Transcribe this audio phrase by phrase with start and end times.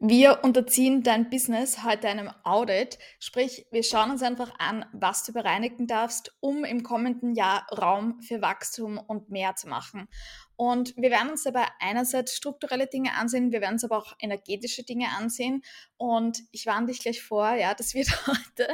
[0.00, 5.32] Wir unterziehen dein Business heute einem Audit, sprich, wir schauen uns einfach an, was du
[5.32, 10.06] bereinigen darfst, um im kommenden Jahr Raum für Wachstum und mehr zu machen.
[10.54, 14.84] Und wir werden uns dabei einerseits strukturelle Dinge ansehen, wir werden uns aber auch energetische
[14.84, 15.62] Dinge ansehen.
[15.96, 18.68] Und ich warne dich gleich vor, ja, das wird heute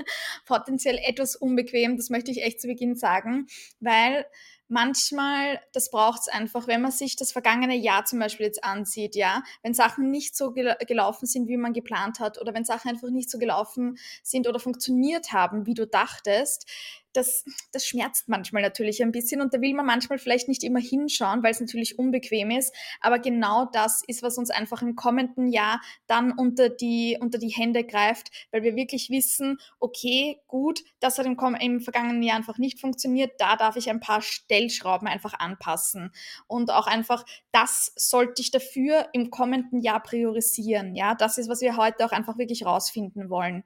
[0.44, 3.46] potenziell etwas unbequem, das möchte ich echt zu Beginn sagen,
[3.80, 4.26] weil
[4.74, 9.14] manchmal, das braucht es einfach, wenn man sich das vergangene Jahr zum Beispiel jetzt ansieht,
[9.14, 12.90] ja, wenn Sachen nicht so gel gelaufen sind, wie man geplant hat, oder wenn Sachen
[12.90, 16.66] einfach nicht so gelaufen sind oder funktioniert haben, wie du dachtest,
[17.14, 20.80] das, das schmerzt manchmal natürlich ein bisschen und da will man manchmal vielleicht nicht immer
[20.80, 22.74] hinschauen, weil es natürlich unbequem ist.
[23.00, 27.48] Aber genau das ist, was uns einfach im kommenden Jahr dann unter die, unter die
[27.48, 32.58] Hände greift, weil wir wirklich wissen, okay, gut, das hat im, im vergangenen Jahr einfach
[32.58, 36.12] nicht funktioniert, da darf ich ein paar Stellschrauben einfach anpassen.
[36.46, 40.94] Und auch einfach, das sollte ich dafür im kommenden Jahr priorisieren.
[40.94, 43.64] Ja, das ist, was wir heute auch einfach wirklich rausfinden wollen.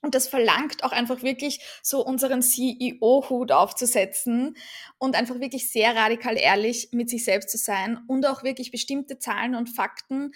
[0.00, 4.56] Und das verlangt auch einfach wirklich so unseren CEO-Hut aufzusetzen
[4.98, 9.18] und einfach wirklich sehr radikal ehrlich mit sich selbst zu sein und auch wirklich bestimmte
[9.18, 10.32] Zahlen und Fakten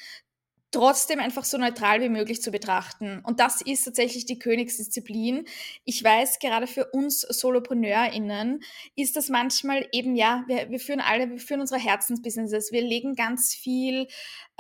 [0.73, 3.21] trotzdem einfach so neutral wie möglich zu betrachten.
[3.25, 5.45] Und das ist tatsächlich die Königsdisziplin.
[5.85, 8.61] Ich weiß, gerade für uns SolopreneurInnen
[8.97, 12.73] ist das manchmal eben, ja, wir, wir führen alle, wir führen unsere Herzensbusinesses.
[12.73, 14.09] Wir legen ganz viel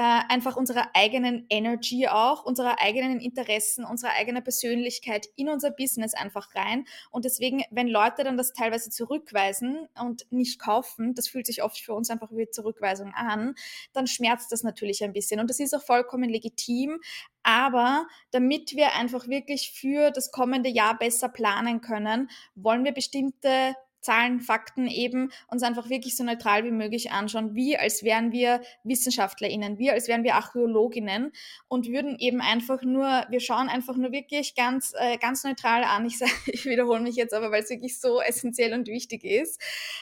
[0.02, 6.12] äh, einfach unserer eigenen Energy auch, unserer eigenen Interessen, unserer eigenen Persönlichkeit in unser Business
[6.12, 6.86] einfach rein.
[7.12, 11.78] Und deswegen, wenn Leute dann das teilweise zurückweisen und nicht kaufen, das fühlt sich oft
[11.78, 13.54] für uns einfach wie Zurückweisung an,
[13.92, 15.38] dann schmerzt das natürlich ein bisschen.
[15.38, 16.98] Und das ist auch vollkommen legitim.
[17.44, 23.76] Aber damit wir einfach wirklich für das kommende Jahr besser planen können, wollen wir bestimmte
[24.02, 28.60] Zahlen, Fakten eben uns einfach wirklich so neutral wie möglich anschauen, wie als wären wir
[28.84, 31.32] WissenschaftlerInnen, wie als wären wir Archäologinnen
[31.68, 36.04] und würden eben einfach nur, wir schauen einfach nur wirklich ganz, äh, ganz neutral an.
[36.04, 39.60] Ich, ich wiederhole mich jetzt aber, weil es wirklich so essentiell und wichtig ist.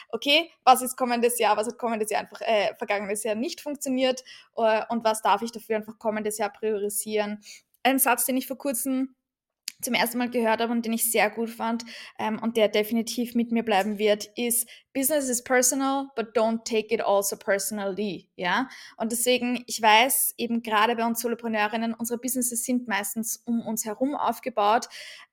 [0.09, 4.23] Okay, was ist kommendes Jahr, was hat kommendes Jahr einfach, äh, vergangenes Jahr nicht funktioniert
[4.57, 7.41] äh, und was darf ich dafür einfach kommendes Jahr priorisieren?
[7.83, 9.15] Ein Satz, den ich vor kurzem
[9.81, 11.83] zum ersten Mal gehört habe und den ich sehr gut fand
[12.19, 16.93] ähm, und der definitiv mit mir bleiben wird, ist Business is personal, but don't take
[16.93, 18.29] it also personally.
[18.35, 23.61] Ja, und deswegen, ich weiß eben gerade bei uns Solopreneurinnen, unsere Businesses sind meistens um
[23.61, 24.87] uns herum aufgebaut,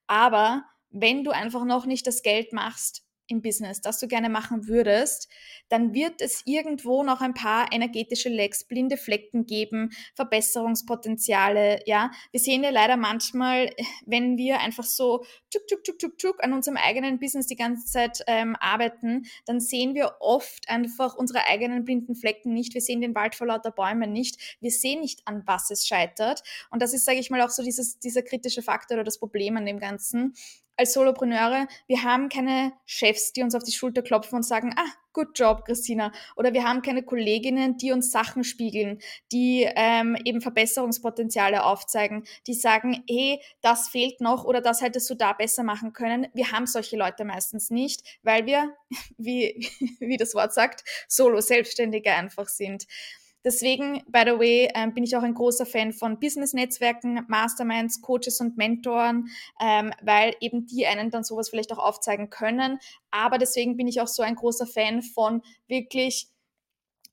[0.07, 4.67] aber wenn du einfach noch nicht das Geld machst, im Business, das du gerne machen
[4.67, 5.29] würdest,
[5.69, 12.11] dann wird es irgendwo noch ein paar energetische Lecks, blinde Flecken geben, Verbesserungspotenziale, ja.
[12.31, 13.71] Wir sehen ja leider manchmal,
[14.07, 17.87] wenn wir einfach so tschuk, tschuk, tschuk, tschuk, tschuk an unserem eigenen Business die ganze
[17.87, 22.75] Zeit ähm, arbeiten, dann sehen wir oft einfach unsere eigenen blinden Flecken nicht.
[22.75, 24.59] Wir sehen den Wald vor lauter Bäumen nicht.
[24.61, 26.43] Wir sehen nicht, an was es scheitert.
[26.71, 29.57] Und das ist, sage ich mal, auch so dieses, dieser kritische Faktor oder das Problem
[29.57, 30.35] an dem Ganzen
[30.79, 34.87] als Solopreneure, wir haben keine Chefs, die uns auf die Schulter klopfen und sagen, ah,
[35.13, 36.13] good job, Christina.
[36.37, 39.01] Oder wir haben keine Kolleginnen, die uns Sachen spiegeln,
[39.33, 45.17] die ähm, eben Verbesserungspotenziale aufzeigen, die sagen, hey, das fehlt noch oder das hättest du
[45.17, 46.29] da besser machen können.
[46.33, 48.73] Wir haben solche Leute meistens nicht, weil wir,
[49.19, 49.69] wie,
[49.99, 52.87] wie das Wort sagt, Solo-Selbstständige einfach sind.
[53.45, 58.41] Deswegen, by the way, ähm, bin ich auch ein großer Fan von Business-Netzwerken, Masterminds, Coaches
[58.41, 59.29] und Mentoren,
[59.61, 62.79] ähm, weil eben die einen dann sowas vielleicht auch aufzeigen können.
[63.11, 66.29] Aber deswegen bin ich auch so ein großer Fan von wirklich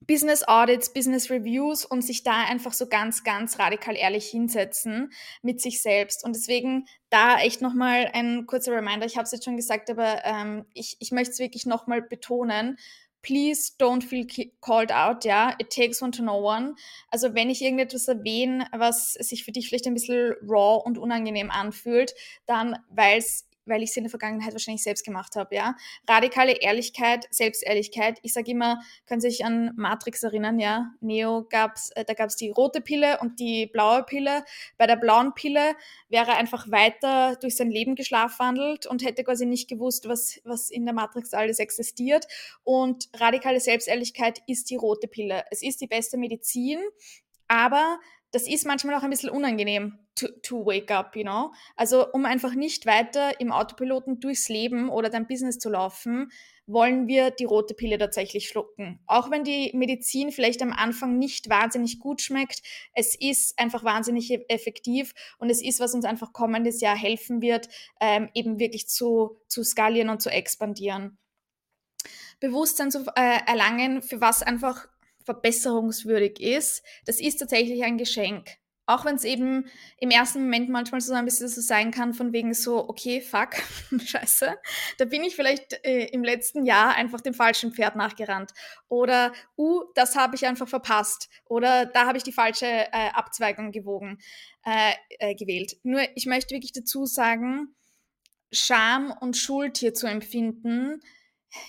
[0.07, 5.11] Business Audits, Business Reviews und sich da einfach so ganz, ganz radikal ehrlich hinsetzen
[5.41, 6.23] mit sich selbst.
[6.23, 9.05] Und deswegen da echt nochmal ein kurzer Reminder.
[9.05, 12.77] Ich habe es jetzt schon gesagt, aber ähm, ich, ich möchte es wirklich nochmal betonen
[13.25, 14.25] please don't feel
[14.61, 15.55] called out, ja.
[15.57, 16.75] It takes one to know one.
[17.09, 21.49] Also wenn ich irgendetwas erwähne, was sich für dich vielleicht ein bisschen raw und unangenehm
[21.49, 22.13] anfühlt,
[22.45, 25.75] dann weil es weil ich es in der Vergangenheit wahrscheinlich selbst gemacht habe, ja.
[26.07, 28.19] Radikale Ehrlichkeit, Selbstehrlichkeit.
[28.21, 30.91] Ich sage immer, können Sie sich an Matrix erinnern, ja.
[31.01, 34.43] Neo gab's, äh, da gab es die rote Pille und die blaue Pille.
[34.77, 35.75] Bei der blauen Pille
[36.09, 40.69] wäre er einfach weiter durch sein Leben geschlafwandelt und hätte quasi nicht gewusst, was, was
[40.69, 42.27] in der Matrix alles existiert.
[42.63, 45.43] Und radikale Selbstehrlichkeit ist die rote Pille.
[45.51, 46.79] Es ist die beste Medizin,
[47.47, 47.99] aber
[48.35, 51.53] das ist manchmal auch ein bisschen unangenehm to, to wake up, you know.
[51.77, 56.29] Also um einfach nicht weiter im Autopiloten durchs Leben oder dein Business zu laufen,
[56.67, 58.99] wollen wir die rote Pille tatsächlich schlucken.
[59.07, 62.61] Auch wenn die Medizin vielleicht am Anfang nicht wahnsinnig gut schmeckt,
[62.93, 67.41] es ist einfach wahnsinnig e-, effektiv und es ist, was uns einfach kommendes Jahr helfen
[67.41, 67.69] wird,
[68.01, 71.17] ähm, eben wirklich zu, zu skalieren und zu expandieren.
[72.41, 74.89] Bewusstsein zu äh, erlangen, für was einfach
[75.25, 78.57] verbesserungswürdig ist, das ist tatsächlich ein Geschenk.
[78.87, 79.65] Auch wenn es eben
[79.97, 83.55] im ersten Moment manchmal so ein bisschen so sein kann, von wegen so, okay, fuck,
[84.05, 84.55] scheiße,
[84.99, 88.51] da bin ich vielleicht äh, im letzten Jahr einfach dem falschen Pferd nachgerannt.
[88.87, 91.29] Oder, uh, das habe ich einfach verpasst.
[91.45, 94.19] Oder da habe ich die falsche äh, Abzweigung gewogen,
[94.63, 95.77] äh, äh gewählt.
[95.81, 97.75] Nur, ich möchte wirklich dazu sagen,
[98.51, 101.01] Scham und Schuld hier zu empfinden,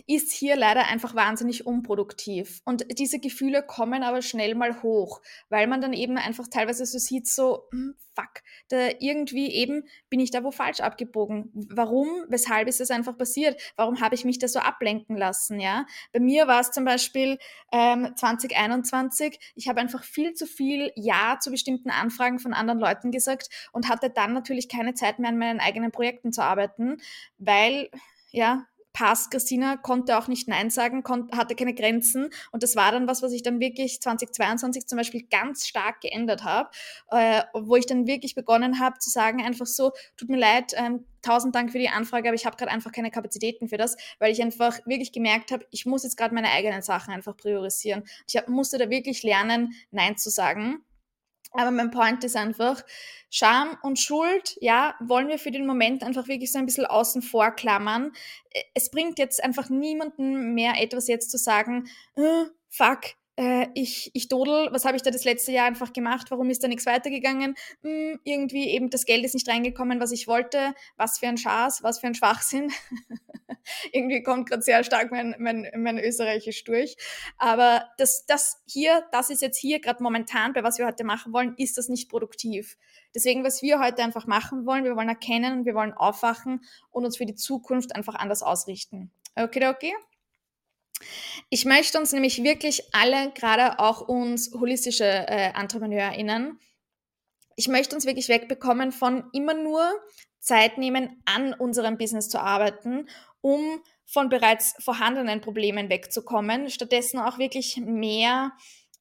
[0.06, 2.61] ist hier leider einfach wahnsinnig unproduktiv.
[2.65, 6.99] Und diese Gefühle kommen aber schnell mal hoch, weil man dann eben einfach teilweise so
[6.99, 11.50] sieht, so, hm, fuck, da irgendwie eben bin ich da wo falsch abgebogen.
[11.53, 12.09] Warum?
[12.29, 13.61] Weshalb ist das einfach passiert?
[13.77, 15.61] Warum habe ich mich da so ablenken lassen?
[15.61, 17.38] Ja, bei mir war es zum Beispiel
[17.73, 19.38] ähm, 2021.
[19.55, 23.88] Ich habe einfach viel zu viel Ja zu bestimmten Anfragen von anderen Leuten gesagt und
[23.88, 26.97] hatte dann natürlich keine Zeit mehr an meinen eigenen Projekten zu arbeiten,
[27.38, 27.91] weil
[28.31, 29.31] ja, passt.
[29.31, 32.31] Christina konnte auch nicht Nein sagen, hatte keine Grenzen.
[32.50, 36.44] Und das war dann was, was ich dann wirklich 2022 zum Beispiel ganz stark geändert
[36.44, 36.70] habe,
[37.10, 41.04] äh, wo ich dann wirklich begonnen habe zu sagen, einfach so, tut mir leid, ähm,
[41.20, 44.32] tausend Dank für die Anfrage, aber ich habe gerade einfach keine Kapazitäten für das, weil
[44.32, 48.04] ich einfach wirklich gemerkt habe, ich muss jetzt gerade meine eigenen Sachen einfach priorisieren.
[48.26, 50.86] Ich hab, musste da wirklich lernen, Nein zu sagen.
[51.58, 52.82] Aber mein Point ist einfach,
[53.31, 57.23] Scham und Schuld, ja, wollen wir für den Moment einfach wirklich so ein bisschen außen
[57.23, 58.12] vor klammern.
[58.75, 64.29] Es bringt jetzt einfach niemanden mehr etwas jetzt zu sagen, äh, fuck, äh, ich, ich
[64.29, 67.55] dodel, was habe ich da das letzte Jahr einfach gemacht, warum ist da nichts weitergegangen,
[67.83, 71.83] hm, irgendwie eben das Geld ist nicht reingekommen, was ich wollte, was für ein Schaß,
[71.83, 72.73] was für ein Schwachsinn.
[73.93, 76.97] irgendwie kommt gerade sehr stark mein, mein, mein Österreichisch durch.
[77.38, 81.33] Aber das, das hier, das ist jetzt hier gerade momentan, bei was wir heute machen
[81.33, 82.77] wollen, ist das nicht produktiv.
[83.15, 87.17] Deswegen, was wir heute einfach machen wollen, wir wollen erkennen wir wollen aufwachen und uns
[87.17, 89.11] für die Zukunft einfach anders ausrichten.
[89.35, 89.93] Okay, okay?
[91.50, 96.58] Ich möchte uns nämlich wirklich alle, gerade auch uns holistische äh, EntrepreneurInnen,
[97.56, 99.82] ich möchte uns wirklich wegbekommen von immer nur
[100.40, 103.08] Zeit nehmen, an unserem Business zu arbeiten,
[103.40, 106.69] um von bereits vorhandenen Problemen wegzukommen.
[106.69, 108.52] Stattdessen auch wirklich mehr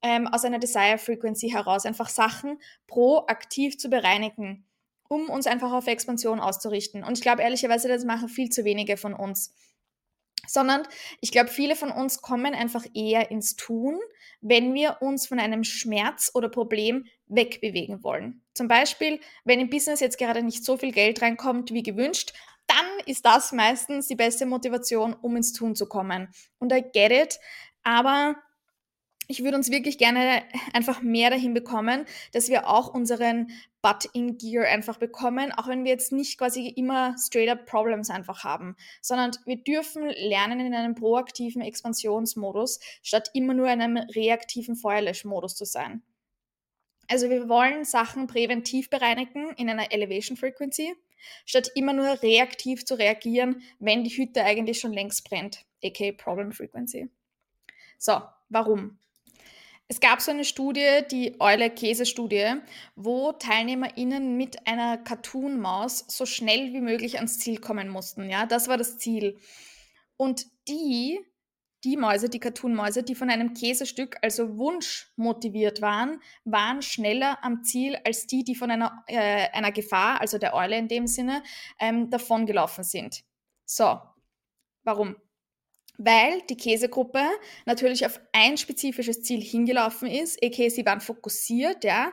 [0.02, 4.66] ähm, aus einer Desire Frequency heraus einfach Sachen proaktiv zu bereinigen,
[5.10, 7.04] um uns einfach auf Expansion auszurichten.
[7.04, 9.54] Und ich glaube ehrlicherweise, das machen viel zu wenige von uns
[10.48, 10.84] sondern
[11.22, 14.00] ich glaube, viele von uns kommen einfach eher ins Tun,
[14.42, 18.42] wenn wir uns von einem Schmerz oder Problem wegbewegen wollen.
[18.54, 22.34] Zum Beispiel, wenn im Business jetzt gerade nicht so viel Geld reinkommt wie gewünscht,
[22.68, 26.30] dann ist das meistens die beste Motivation, um ins Tun zu kommen.
[26.60, 27.40] Und I get it,
[27.84, 28.36] aber
[29.28, 30.44] ich würde uns wirklich gerne
[30.74, 33.52] einfach mehr dahin bekommen, dass wir auch unseren
[33.86, 38.10] Butt in Gear einfach bekommen, auch wenn wir jetzt nicht quasi immer straight up Problems
[38.10, 43.98] einfach haben, sondern wir dürfen lernen in einem proaktiven Expansionsmodus, statt immer nur in einem
[43.98, 46.02] reaktiven Feuerlöschmodus zu sein.
[47.08, 50.96] Also wir wollen Sachen präventiv bereinigen in einer Elevation Frequency,
[51.46, 56.52] statt immer nur reaktiv zu reagieren, wenn die Hütte eigentlich schon längst brennt, aka Problem
[56.52, 57.12] Frequency.
[58.00, 58.98] So, warum?
[59.88, 62.56] Es gab so eine Studie, die Eule-Käse-Studie,
[62.96, 68.30] wo TeilnehmerInnen mit einer Cartoon-Maus so schnell wie möglich ans Ziel kommen mussten.
[68.30, 69.38] Ja, das war das Ziel.
[70.18, 71.20] Und die,
[71.84, 77.64] die Mäuse, die Cartoon-Mäuse, die von einem Käsestück, also Wunsch motiviert waren, waren schneller am
[77.64, 81.44] Ziel als die, die von einer, äh, einer Gefahr, also der Eule in dem Sinne,
[81.80, 83.24] ähm, davongelaufen sind.
[83.66, 84.00] So,
[84.84, 85.16] warum?
[85.98, 87.24] Weil die Käsegruppe
[87.66, 92.12] natürlich auf ein spezifisches Ziel hingelaufen ist, aka sie waren fokussiert, ja,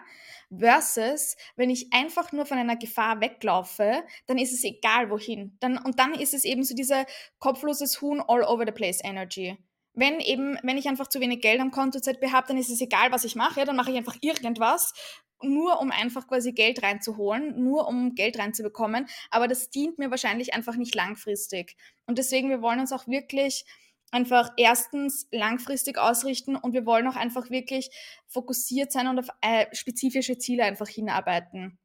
[0.57, 5.57] versus wenn ich einfach nur von einer Gefahr weglaufe, dann ist es egal wohin.
[5.61, 7.07] Dann, und dann ist es eben so diese
[7.39, 9.57] kopfloses Huhn all over the place Energy.
[9.95, 13.13] Wenn eben, wenn ich einfach zu wenig Geld am Konto habe, dann ist es egal,
[13.13, 14.95] was ich mache, ja, dann mache ich einfach irgendwas,
[15.43, 19.07] nur um einfach quasi Geld reinzuholen, nur um Geld reinzubekommen.
[19.31, 21.77] Aber das dient mir wahrscheinlich einfach nicht langfristig.
[22.07, 23.65] Und deswegen, wir wollen uns auch wirklich
[24.13, 27.91] einfach erstens langfristig ausrichten und wir wollen auch einfach wirklich
[28.29, 31.79] fokussiert sein und auf äh, spezifische Ziele einfach hinarbeiten.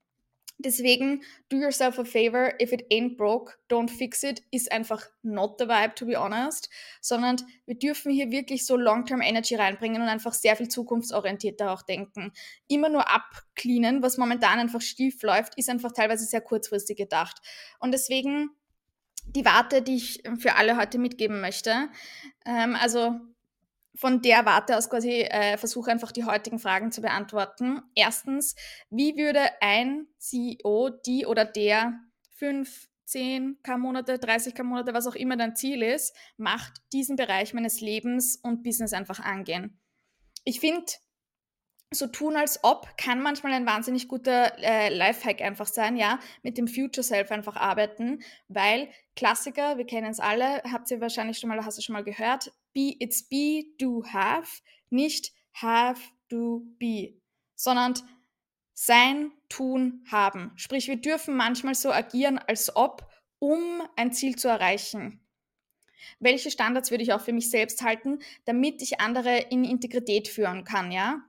[0.59, 5.59] Deswegen, do yourself a favor, if it ain't broke, don't fix it, ist einfach not
[5.59, 10.07] the vibe, to be honest, sondern wir dürfen hier wirklich so Long-Term Energy reinbringen und
[10.07, 12.31] einfach sehr viel zukunftsorientierter auch denken.
[12.67, 17.37] Immer nur abcleanen, was momentan einfach schief läuft, ist einfach teilweise sehr kurzfristig gedacht.
[17.79, 18.49] Und deswegen
[19.27, 21.89] die Warte, die ich für alle heute mitgeben möchte.
[22.45, 23.19] Ähm, also
[23.97, 27.81] von der Warte aus quasi äh, versuche einfach die heutigen Fragen zu beantworten.
[27.95, 28.55] Erstens,
[28.89, 31.93] wie würde ein CEO, die oder der
[32.31, 37.81] 5, 10 K-Monate, 30 K-Monate, was auch immer dein Ziel ist, macht diesen Bereich meines
[37.81, 39.79] Lebens und Business einfach angehen?
[40.43, 40.85] Ich finde,
[41.91, 46.57] so tun als ob kann manchmal ein wahnsinnig guter äh, Lifehack einfach sein, ja, mit
[46.57, 51.49] dem Future Self einfach arbeiten, weil Klassiker, wir kennen es alle, habt ihr wahrscheinlich schon
[51.49, 57.21] mal, hast du schon mal gehört, be, it's be, do, have, nicht have, do, be,
[57.55, 57.93] sondern
[58.73, 60.51] sein, tun, haben.
[60.55, 65.21] Sprich, wir dürfen manchmal so agieren, als ob, um ein Ziel zu erreichen.
[66.19, 70.63] Welche Standards würde ich auch für mich selbst halten, damit ich andere in Integrität führen
[70.63, 71.26] kann, ja?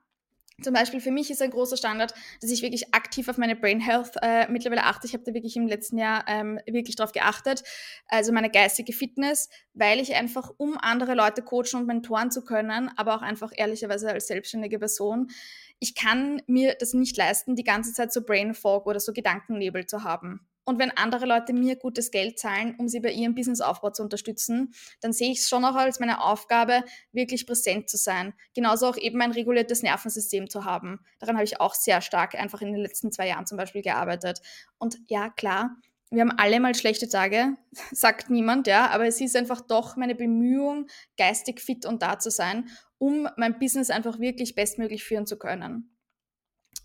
[0.60, 3.78] Zum Beispiel für mich ist ein großer Standard, dass ich wirklich aktiv auf meine Brain
[3.78, 5.06] Health äh, mittlerweile achte.
[5.06, 7.62] Ich habe da wirklich im letzten Jahr ähm, wirklich drauf geachtet.
[8.08, 12.90] Also meine geistige Fitness, weil ich einfach, um andere Leute coachen und mentoren zu können,
[12.96, 15.30] aber auch einfach ehrlicherweise als selbstständige Person,
[15.78, 19.86] ich kann mir das nicht leisten, die ganze Zeit so Brain Fog oder so Gedankennebel
[19.86, 20.40] zu haben.
[20.68, 24.74] Und wenn andere Leute mir gutes Geld zahlen, um sie bei ihrem Businessaufbau zu unterstützen,
[25.00, 28.34] dann sehe ich es schon auch als meine Aufgabe, wirklich präsent zu sein.
[28.52, 31.00] Genauso auch eben ein reguliertes Nervensystem zu haben.
[31.20, 34.42] Daran habe ich auch sehr stark einfach in den letzten zwei Jahren zum Beispiel gearbeitet.
[34.76, 35.74] Und ja, klar,
[36.10, 37.56] wir haben alle mal schlechte Tage,
[37.90, 42.30] sagt niemand, ja, aber es ist einfach doch meine Bemühung, geistig fit und da zu
[42.30, 45.97] sein, um mein Business einfach wirklich bestmöglich führen zu können.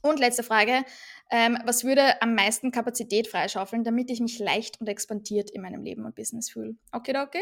[0.04, 0.84] Und letzte Frage,
[1.32, 5.82] ähm, was würde am meisten Kapazität freischaufeln, damit ich mich leicht und expandiert in meinem
[5.82, 6.76] Leben und Business fühle?
[6.92, 7.42] Okay, okay.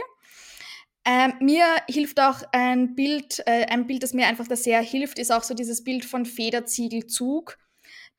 [1.03, 5.17] Ähm, mir hilft auch ein Bild, äh, ein Bild, das mir einfach da sehr hilft,
[5.17, 7.57] ist auch so dieses Bild von Federziegelzug.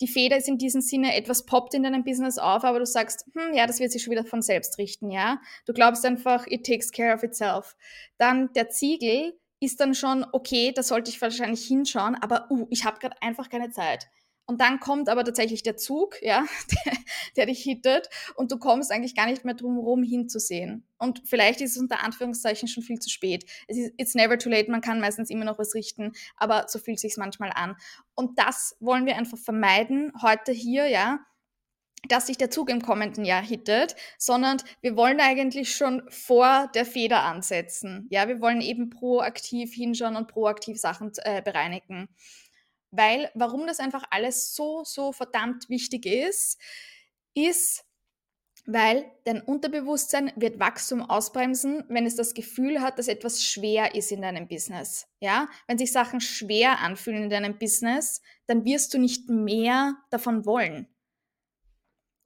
[0.01, 3.25] Die Feder ist in diesem Sinne etwas poppt in deinem Business auf, aber du sagst,
[3.35, 5.41] hm, ja, das wird sich schon wieder von selbst richten, ja.
[5.65, 7.77] Du glaubst einfach, it takes care of itself.
[8.19, 12.85] Dann der Ziegel ist dann schon, okay, da sollte ich wahrscheinlich hinschauen, aber uh, ich
[12.85, 14.09] habe gerade einfach keine Zeit.
[14.53, 16.45] Und dann kommt aber tatsächlich der Zug, ja,
[16.85, 16.93] der,
[17.37, 20.87] der, dich hittet und du kommst eigentlich gar nicht mehr drum herum hinzusehen.
[20.99, 23.47] Und vielleicht ist es unter Anführungszeichen schon viel zu spät.
[23.67, 26.79] Es ist it's never too late, man kann meistens immer noch was richten, aber so
[26.79, 27.77] fühlt sich manchmal an.
[28.15, 31.21] Und das wollen wir einfach vermeiden heute hier, ja,
[32.11, 36.85] dass sich der Zug im kommenden Jahr hittet, sondern wir wollen eigentlich schon vor der
[36.85, 38.07] Feder ansetzen.
[38.11, 42.11] Ja, wir wollen eben proaktiv hinschauen und proaktiv Sachen äh, bereinigen.
[42.93, 46.61] Weil, warum das einfach alles so, so verdammt wichtig ist,
[47.35, 47.85] ist,
[48.67, 54.13] weil dein Unterbewusstsein wird Wachstum ausbremsen, wenn es das Gefühl hat, dass etwas schwer ist
[54.13, 55.09] in deinem Business.
[55.21, 60.47] Ja, wenn sich Sachen schwer anfühlen in deinem Business, dann wirst du nicht mehr davon
[60.47, 60.87] wollen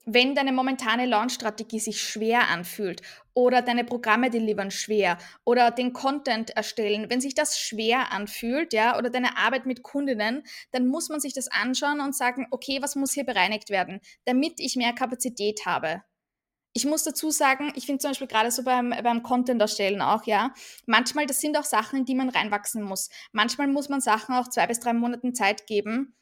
[0.09, 3.01] wenn deine momentane Launch-Strategie sich schwer anfühlt
[3.33, 8.97] oder deine Programme delivern schwer oder den Content erstellen, wenn sich das schwer anfühlt, ja,
[8.97, 12.95] oder deine Arbeit mit Kundinnen, dann muss man sich das anschauen und sagen, okay, was
[12.95, 16.03] muss hier bereinigt werden, damit ich mehr Kapazität habe.
[16.73, 20.25] Ich muss dazu sagen, ich finde zum Beispiel gerade so beim, beim Content erstellen auch,
[20.25, 20.53] ja,
[20.85, 23.09] manchmal, das sind auch Sachen, in die man reinwachsen muss.
[23.33, 26.15] Manchmal muss man Sachen auch zwei bis drei Monaten Zeit geben,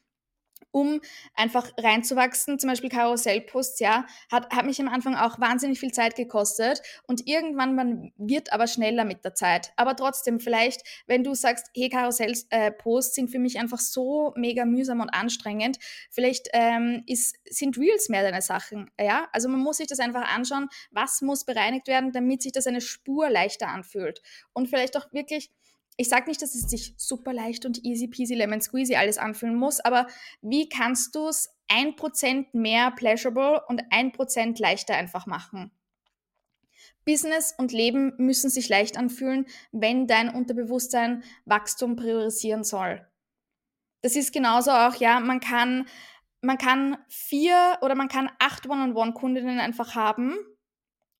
[0.76, 1.00] um
[1.34, 2.58] einfach reinzuwachsen.
[2.58, 7.26] Zum Beispiel Karussellposts, ja, hat, hat mich am Anfang auch wahnsinnig viel Zeit gekostet und
[7.26, 9.72] irgendwann man wird aber schneller mit der Zeit.
[9.76, 15.00] Aber trotzdem, vielleicht, wenn du sagst, hey, Karussellposts sind für mich einfach so mega mühsam
[15.00, 15.78] und anstrengend,
[16.10, 19.28] vielleicht ähm, ist, sind Reels mehr deine Sachen, ja.
[19.32, 22.82] Also man muss sich das einfach anschauen, was muss bereinigt werden, damit sich das eine
[22.82, 24.20] Spur leichter anfühlt
[24.52, 25.50] und vielleicht auch wirklich
[25.96, 29.56] ich sage nicht, dass es sich super leicht und easy peasy lemon squeezy alles anfühlen
[29.56, 30.06] muss, aber
[30.42, 35.70] wie kannst du es ein Prozent mehr pleasurable und ein Prozent leichter einfach machen?
[37.04, 43.06] Business und Leben müssen sich leicht anfühlen, wenn dein Unterbewusstsein Wachstum priorisieren soll.
[44.02, 45.86] Das ist genauso auch, ja, man kann,
[46.42, 50.36] man kann vier oder man kann acht One-on-One-Kundinnen einfach haben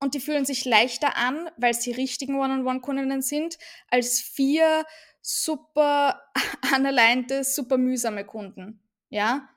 [0.00, 4.85] und die fühlen sich leichter an, weil sie richtigen One-on-One-Kundinnen sind, als vier
[5.23, 6.23] super
[6.75, 8.83] analeinte, super mühsame Kunden.
[9.09, 9.49] Ja?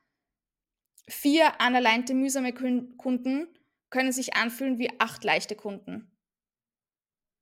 [1.08, 3.48] Vier analeinte, mühsame Kunden
[3.90, 6.16] können sich anfühlen wie acht leichte Kunden.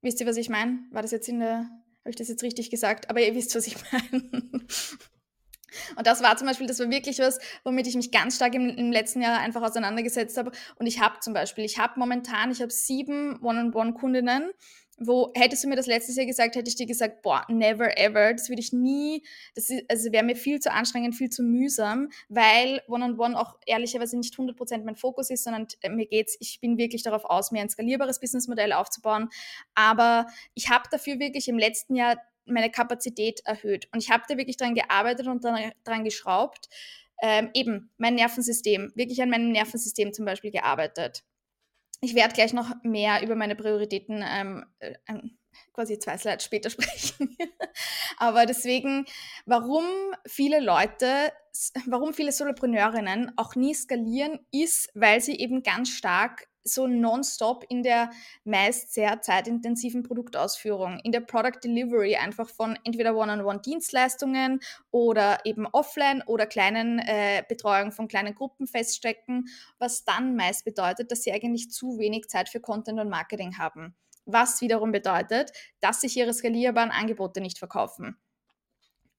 [0.02, 0.80] Wisst ihr, was ich meine?
[0.92, 3.10] War das jetzt in der, habe ich das jetzt richtig gesagt?
[3.10, 4.66] Aber ihr wisst, was ich meine.
[5.96, 8.70] Und das war zum Beispiel, das war wirklich was, womit ich mich ganz stark im,
[8.70, 10.52] im letzten Jahr einfach auseinandergesetzt habe.
[10.76, 14.52] Und ich habe zum Beispiel, ich habe momentan, ich habe sieben One-on-One-Kundinnen,
[14.98, 18.34] wo hättest du mir das letztes Jahr gesagt, hätte ich dir gesagt, boah, never ever,
[18.34, 22.82] das würde ich nie, das also wäre mir viel zu anstrengend, viel zu mühsam, weil
[22.88, 26.60] One-on-One -on -One auch ehrlicherweise nicht 100% mein Fokus ist, sondern äh, mir geht's, ich
[26.60, 29.30] bin wirklich darauf aus, mir ein skalierbares Businessmodell aufzubauen,
[29.76, 32.18] aber ich habe dafür wirklich im letzten Jahr
[32.48, 33.88] meine Kapazität erhöht.
[33.94, 36.70] Und ich habe da wirklich dran gearbeitet und dran geschraubt.
[37.22, 41.24] Ähm, eben mein Nervensystem, wirklich an meinem Nervensystem zum Beispiel gearbeitet.
[42.00, 44.94] Ich werde gleich noch mehr über meine Prioritäten ähm, äh,
[45.74, 47.36] quasi zwei Slides später sprechen.
[48.18, 49.06] Aber deswegen,
[49.46, 49.86] warum
[50.26, 51.32] viele Leute,
[51.86, 57.84] warum viele Solopreneurinnen auch nie skalieren, ist, weil sie eben ganz stark so nonstop in
[57.84, 58.12] der
[58.44, 64.60] meist sehr zeitintensiven Produktausführung, in der Product Delivery einfach von entweder One-on-One-Dienstleistungen
[64.92, 69.48] oder eben offline oder kleinen äh, Betreuung von kleinen Gruppen feststecken,
[69.80, 73.96] was dann meist bedeutet, dass sie eigentlich zu wenig Zeit für Content und Marketing haben
[74.28, 78.18] was wiederum bedeutet, dass sich ihre skalierbaren Angebote nicht verkaufen.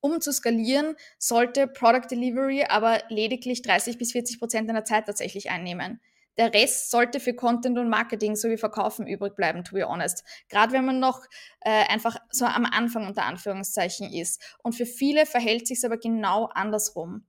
[0.00, 5.50] Um zu skalieren, sollte Product Delivery aber lediglich 30 bis 40 Prozent deiner Zeit tatsächlich
[5.50, 6.00] einnehmen.
[6.38, 10.25] Der Rest sollte für Content und Marketing sowie Verkaufen übrig bleiben, to be honest.
[10.49, 11.25] Gerade wenn man noch
[11.61, 14.42] äh, einfach so am Anfang unter Anführungszeichen ist.
[14.62, 17.26] Und für viele verhält sich es aber genau andersrum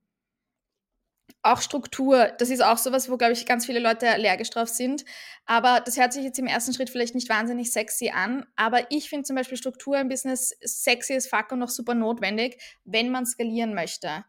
[1.42, 5.04] auch Struktur, das ist auch sowas, wo, glaube ich, ganz viele Leute allergisch drauf sind.
[5.46, 8.44] Aber das hört sich jetzt im ersten Schritt vielleicht nicht wahnsinnig sexy an.
[8.56, 12.60] Aber ich finde zum Beispiel Struktur im Business sexy as fuck und noch super notwendig,
[12.84, 14.24] wenn man skalieren möchte.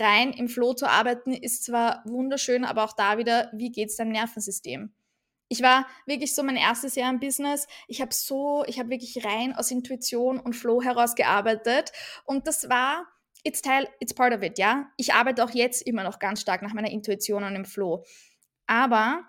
[0.00, 3.96] Rein im Flow zu arbeiten ist zwar wunderschön, aber auch da wieder, wie geht es
[3.96, 4.94] deinem Nervensystem?
[5.48, 7.66] Ich war wirklich so mein erstes Jahr im Business.
[7.86, 11.92] Ich habe so, ich habe wirklich rein aus Intuition und Flow heraus gearbeitet.
[12.24, 13.06] Und das war
[13.44, 14.90] it's, Teil, it's part of it, ja.
[14.96, 18.02] Ich arbeite auch jetzt immer noch ganz stark nach meiner Intuition und im Flow.
[18.66, 19.28] Aber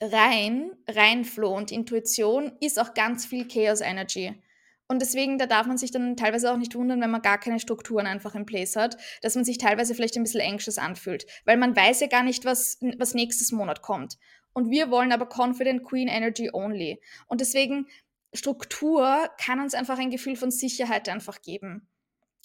[0.00, 4.40] rein, rein Flow und Intuition ist auch ganz viel Chaos Energy.
[4.88, 7.60] Und deswegen, da darf man sich dann teilweise auch nicht wundern, wenn man gar keine
[7.60, 11.58] Strukturen einfach im Place hat, dass man sich teilweise vielleicht ein bisschen anxious anfühlt, weil
[11.58, 14.16] man weiß ja gar nicht, was, was nächstes Monat kommt.
[14.54, 17.00] Und wir wollen aber Confident Queen Energy only.
[17.26, 17.86] Und deswegen,
[18.32, 21.86] Struktur kann uns einfach ein Gefühl von Sicherheit einfach geben.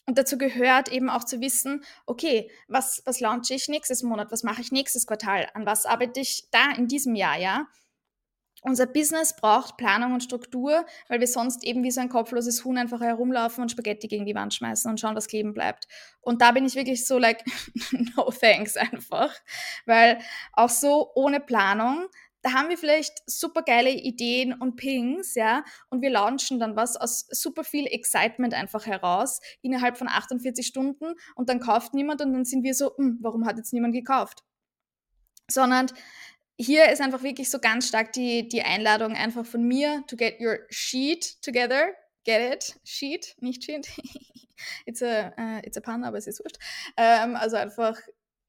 [0.05, 4.43] Und dazu gehört eben auch zu wissen, okay, was, was launche ich nächstes Monat, was
[4.43, 7.67] mache ich nächstes Quartal, an was arbeite ich da in diesem Jahr, ja?
[8.63, 12.77] Unser Business braucht Planung und Struktur, weil wir sonst eben wie so ein kopfloses Huhn
[12.77, 15.87] einfach herumlaufen und Spaghetti gegen die Wand schmeißen und schauen, was kleben bleibt.
[16.21, 17.43] Und da bin ich wirklich so like,
[18.15, 19.33] no thanks einfach.
[19.85, 20.19] Weil
[20.53, 22.07] auch so ohne Planung
[22.43, 26.97] da haben wir vielleicht super geile Ideen und Pings, ja, und wir launchen dann was
[26.97, 32.33] aus super viel Excitement einfach heraus innerhalb von 48 Stunden und dann kauft niemand und
[32.33, 34.43] dann sind wir so, hm, warum hat jetzt niemand gekauft?
[35.49, 35.87] Sondern
[36.57, 40.39] hier ist einfach wirklich so ganz stark die, die Einladung einfach von mir to get
[40.39, 41.93] your sheet together.
[42.25, 42.79] Get it?
[42.85, 43.87] Sheet, nicht Sheet.
[44.85, 46.57] it's, a, uh, it's a pun, aber es ist wurscht.
[46.95, 47.97] Ähm, also einfach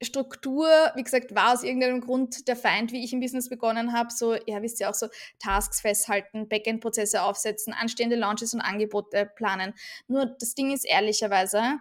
[0.01, 4.11] Struktur, wie gesagt, war aus irgendeinem Grund der Feind, wie ich im Business begonnen habe.
[4.11, 5.07] So, ja, wisst ihr auch so,
[5.39, 9.73] Tasks festhalten, Backend-Prozesse aufsetzen, anstehende Launches und Angebote planen.
[10.07, 11.79] Nur das Ding ist ehrlicherweise,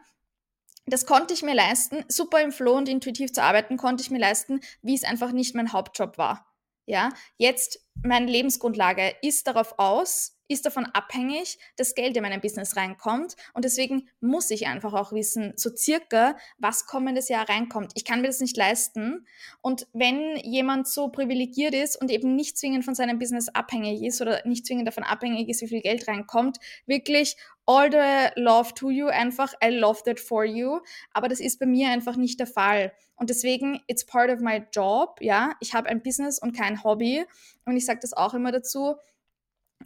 [0.87, 4.19] das konnte ich mir leisten, super im Flow und intuitiv zu arbeiten, konnte ich mir
[4.19, 6.47] leisten, wie es einfach nicht mein Hauptjob war.
[6.87, 12.77] Ja, jetzt meine Lebensgrundlage ist darauf aus, ist davon abhängig, dass Geld in meinem Business
[12.77, 13.35] reinkommt.
[13.55, 17.93] Und deswegen muss ich einfach auch wissen, so circa, was kommendes Jahr reinkommt.
[17.95, 19.27] Ich kann mir das nicht leisten.
[19.63, 24.21] Und wenn jemand so privilegiert ist und eben nicht zwingend von seinem Business abhängig ist
[24.21, 28.91] oder nicht zwingend davon abhängig ist, wie viel Geld reinkommt, wirklich all the love to
[28.91, 30.81] you, einfach I love that for you.
[31.13, 32.93] Aber das ist bei mir einfach nicht der Fall.
[33.17, 35.55] Und deswegen, it's part of my job, ja.
[35.61, 37.25] Ich habe ein Business und kein Hobby.
[37.67, 38.97] Und ich sage das auch immer dazu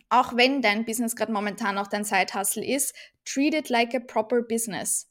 [0.09, 4.43] auch wenn dein Business gerade momentan noch dein Side-Hustle ist, treat it like a proper
[4.43, 5.11] business.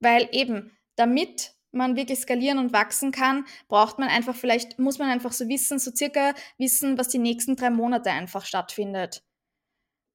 [0.00, 5.08] Weil eben, damit man wirklich skalieren und wachsen kann, braucht man einfach vielleicht, muss man
[5.08, 9.22] einfach so wissen, so circa wissen, was die nächsten drei Monate einfach stattfindet.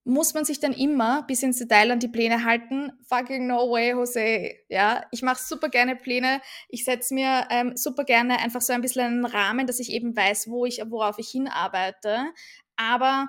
[0.08, 2.92] Muss man sich dann immer bis ins Detail an die Pläne halten?
[3.10, 4.54] Fucking no way, Jose.
[4.70, 6.42] Ja, ich mache super gerne Pläne.
[6.70, 10.16] Ich setze mir ähm, super gerne einfach so ein bisschen einen Rahmen, dass ich eben
[10.16, 12.28] weiß, wo ich, worauf ich hinarbeite.
[12.76, 13.28] Aber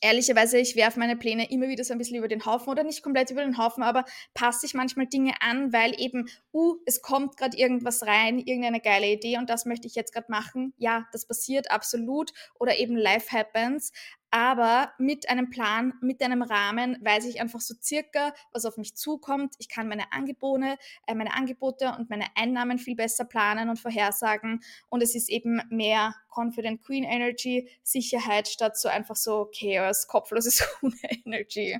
[0.00, 3.02] ehrlicherweise, ich werfe meine Pläne immer wieder so ein bisschen über den Haufen oder nicht
[3.02, 7.36] komplett über den Haufen, aber passe ich manchmal Dinge an, weil eben, uh, es kommt
[7.36, 10.74] gerade irgendwas rein, irgendeine geile Idee und das möchte ich jetzt gerade machen.
[10.76, 13.92] Ja, das passiert absolut oder eben life happens
[14.34, 18.96] aber mit einem Plan, mit einem Rahmen weiß ich einfach so circa, was auf mich
[18.96, 19.54] zukommt.
[19.58, 24.60] Ich kann meine Angebote, äh, meine Angebote und meine Einnahmen viel besser planen und vorhersagen
[24.88, 30.66] und es ist eben mehr Confident Queen Energy, Sicherheit statt so einfach so Chaos, kopfloses
[30.82, 30.92] Huhn
[31.24, 31.78] Energy.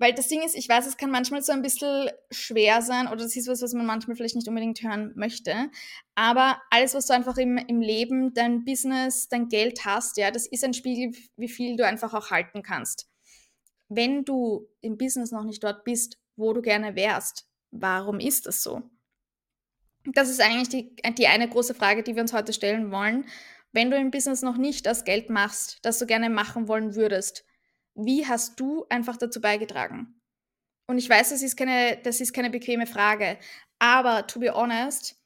[0.00, 3.18] Weil das Ding ist, ich weiß, es kann manchmal so ein bisschen schwer sein oder
[3.18, 5.70] das ist was, was man manchmal vielleicht nicht unbedingt hören möchte.
[6.14, 10.46] Aber alles, was du einfach im, im Leben, dein Business, dein Geld hast, ja, das
[10.46, 13.10] ist ein Spiegel, wie viel du einfach auch halten kannst.
[13.90, 18.62] Wenn du im Business noch nicht dort bist, wo du gerne wärst, warum ist das
[18.62, 18.80] so?
[20.06, 23.26] Das ist eigentlich die, die eine große Frage, die wir uns heute stellen wollen.
[23.72, 27.44] Wenn du im Business noch nicht das Geld machst, das du gerne machen wollen würdest,
[28.04, 30.20] wie hast du einfach dazu beigetragen?
[30.88, 33.38] Und ich weiß, das ist keine, das ist keine bequeme Frage,
[33.78, 35.16] aber to be honest,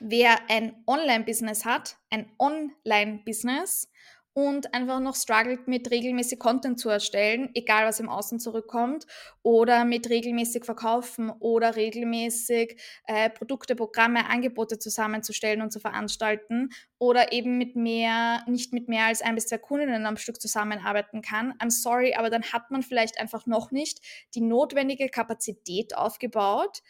[0.00, 3.88] wer ein Online-Business hat, ein Online-Business
[4.34, 9.06] und einfach noch struggelt mit regelmäßig Content zu erstellen, egal was im Außen zurückkommt,
[9.42, 17.32] oder mit regelmäßig verkaufen oder regelmäßig äh, Produkte, Programme, Angebote zusammenzustellen und zu veranstalten oder
[17.32, 21.52] eben mit mehr, nicht mit mehr als ein bis zwei Kundinnen am Stück zusammenarbeiten kann.
[21.58, 24.00] I'm sorry, aber dann hat man vielleicht einfach noch nicht
[24.34, 26.82] die notwendige Kapazität aufgebaut,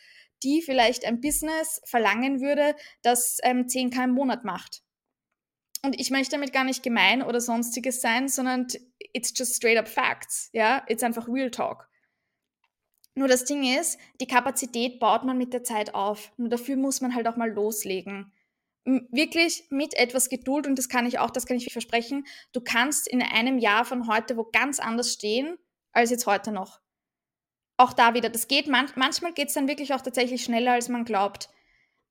[0.43, 4.84] die vielleicht ein Business verlangen würde, das ähm, 10k im Monat macht.
[5.85, 8.67] Und ich möchte damit gar nicht gemein oder sonstiges sein, sondern
[9.13, 10.49] it's just straight up facts.
[10.55, 11.91] Ja, it's einfach real talk.
[13.15, 16.33] Nur das Ding ist, die Kapazität baut man mit der Zeit auf.
[16.39, 18.33] Nur dafür muss man halt auch mal loslegen.
[18.87, 23.07] Wirklich mit etwas Geduld, und das kann ich auch, das kann ich versprechen, du kannst
[23.07, 25.59] in einem Jahr von heute wo ganz anders stehen,
[25.93, 26.81] als jetzt heute noch.
[27.77, 30.89] Auch da wieder, das geht, man, manchmal geht es dann wirklich auch tatsächlich schneller, als
[30.89, 31.51] man glaubt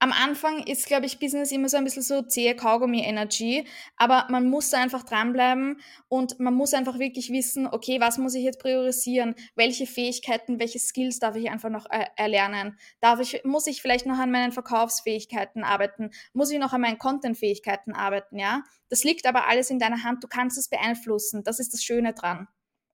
[0.03, 4.49] am Anfang ist, glaube ich, Business immer so ein bisschen so zähe Kaugummi-Energy, aber man
[4.49, 9.33] muss einfach dranbleiben und man muss einfach wirklich wissen, okay, was muss ich jetzt priorisieren?
[9.55, 12.77] Welche Fähigkeiten, welche Skills darf ich einfach noch äh, erlernen?
[12.99, 16.11] Darf ich, muss ich vielleicht noch an meinen Verkaufsfähigkeiten arbeiten?
[16.33, 18.65] Muss ich noch an meinen Content-Fähigkeiten arbeiten, ja?
[18.89, 22.13] Das liegt aber alles in deiner Hand, du kannst es beeinflussen, das ist das Schöne
[22.13, 22.49] dran.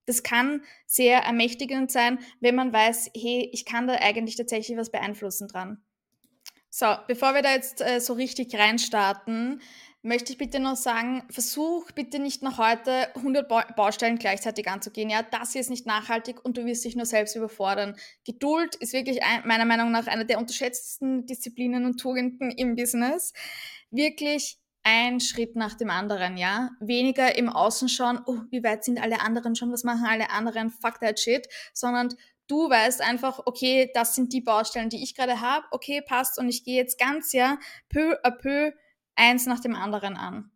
[0.06, 4.91] Das kann sehr ermächtigend sein, wenn man weiß, hey, ich kann da eigentlich tatsächlich was
[4.91, 5.84] beeinflussen dran.
[6.80, 9.62] So, bevor wir da jetzt äh, so richtig reinstarten,
[10.02, 15.10] möchte ich bitte noch sagen, versuch bitte nicht noch heute 100 ba Baustellen gleichzeitig anzugehen.
[15.10, 17.98] Ja, das hier ist nicht nachhaltig und du wirst dich nur selbst überfordern.
[18.26, 23.34] Geduld ist wirklich ein, meiner Meinung nach eine der unterschätztesten Disziplinen und Tugenden im Business.
[23.92, 26.70] Wirklich ein Schritt nach dem anderen, ja.
[26.80, 30.70] Weniger im Außen schauen, oh, wie weit sind alle anderen schon, was machen alle anderen,
[30.70, 32.15] fuck that shit, sondern
[32.49, 36.49] Du weißt einfach, okay, das sind die Baustellen, die ich gerade habe, okay, passt und
[36.49, 37.59] ich gehe jetzt ganz ja
[37.89, 38.73] peu à peu
[39.15, 40.51] eins nach dem anderen an.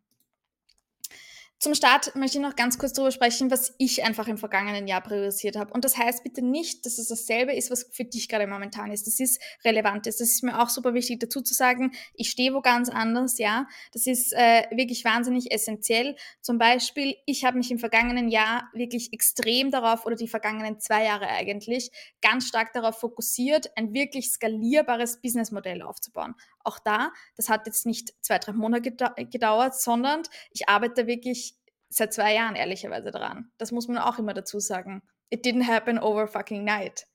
[1.64, 5.00] Zum Start möchte ich noch ganz kurz darüber sprechen, was ich einfach im vergangenen Jahr
[5.00, 5.72] priorisiert habe.
[5.72, 9.08] Und das heißt bitte nicht, dass es dasselbe ist, was für dich gerade momentan ist.
[9.08, 10.06] Das ist relevant.
[10.06, 11.94] Das ist mir auch super wichtig dazu zu sagen.
[12.16, 13.66] Ich stehe wo ganz anders, ja.
[13.94, 16.18] Das ist äh, wirklich wahnsinnig essentiell.
[16.42, 21.06] Zum Beispiel, ich habe mich im vergangenen Jahr wirklich extrem darauf, oder die vergangenen zwei
[21.06, 26.36] Jahre eigentlich, ganz stark darauf fokussiert, ein wirklich skalierbares Businessmodell aufzubauen.
[26.64, 31.56] Auch da, das hat jetzt nicht zwei, drei Monate gedauert, sondern ich arbeite wirklich
[31.90, 33.52] seit zwei Jahren ehrlicherweise dran.
[33.58, 35.04] Das muss man auch immer dazu sagen.
[35.30, 37.06] It didn't happen over fucking night.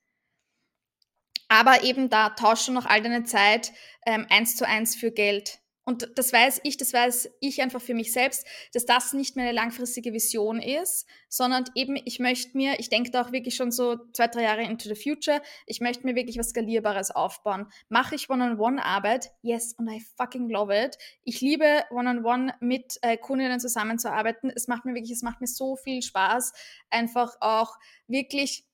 [1.49, 3.73] Aber eben da tausche noch all deine Zeit
[4.07, 5.61] ähm, eins zu eins für Geld.
[5.89, 9.53] Und das weiß ich, das weiß ich einfach für mich selbst, dass das nicht meine
[9.53, 13.97] langfristige Vision ist, sondern eben, ich möchte mir, ich denke da auch wirklich schon so
[14.13, 17.69] zwei, drei Jahre into the future, ich möchte mir wirklich was Skalierbares aufbauen.
[17.89, 19.31] Mache ich One-on-One-Arbeit?
[19.41, 20.99] Yes, und I fucking love it.
[21.25, 24.53] Ich liebe One-on-One mit äh, Kundinnen zusammenzuarbeiten.
[24.55, 26.53] Es macht mir wirklich, es macht mir so viel Spaß,
[26.91, 28.68] einfach auch wirklich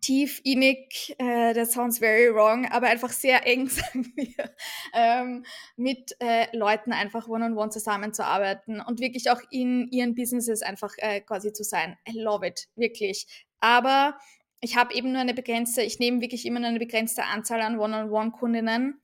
[0.00, 4.54] tief, innig, äh, that sounds very wrong, aber einfach sehr eng, sagen wir,
[4.94, 5.44] ähm,
[5.76, 10.94] mit äh, Leuten einfach one-on-one -on -one zusammenzuarbeiten und wirklich auch in ihren Businesses einfach
[10.98, 11.96] äh, quasi zu sein.
[12.08, 13.26] I love it, wirklich.
[13.60, 14.18] Aber
[14.60, 17.78] ich habe eben nur eine begrenzte, ich nehme wirklich immer nur eine begrenzte Anzahl an
[17.78, 19.00] One-on-One-Kundinnen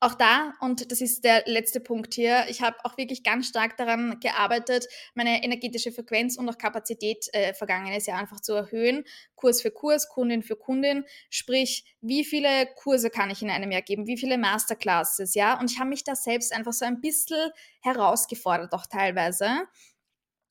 [0.00, 3.76] auch da, und das ist der letzte Punkt hier, ich habe auch wirklich ganz stark
[3.76, 9.04] daran gearbeitet, meine energetische Frequenz und auch Kapazität äh, vergangenes Jahr einfach zu erhöhen.
[9.34, 11.04] Kurs für Kurs, Kundin für Kundin.
[11.30, 14.06] Sprich, wie viele Kurse kann ich in einem Jahr geben?
[14.06, 15.34] Wie viele Masterclasses?
[15.34, 17.50] Ja, und ich habe mich da selbst einfach so ein bisschen
[17.82, 19.48] herausgefordert, auch teilweise,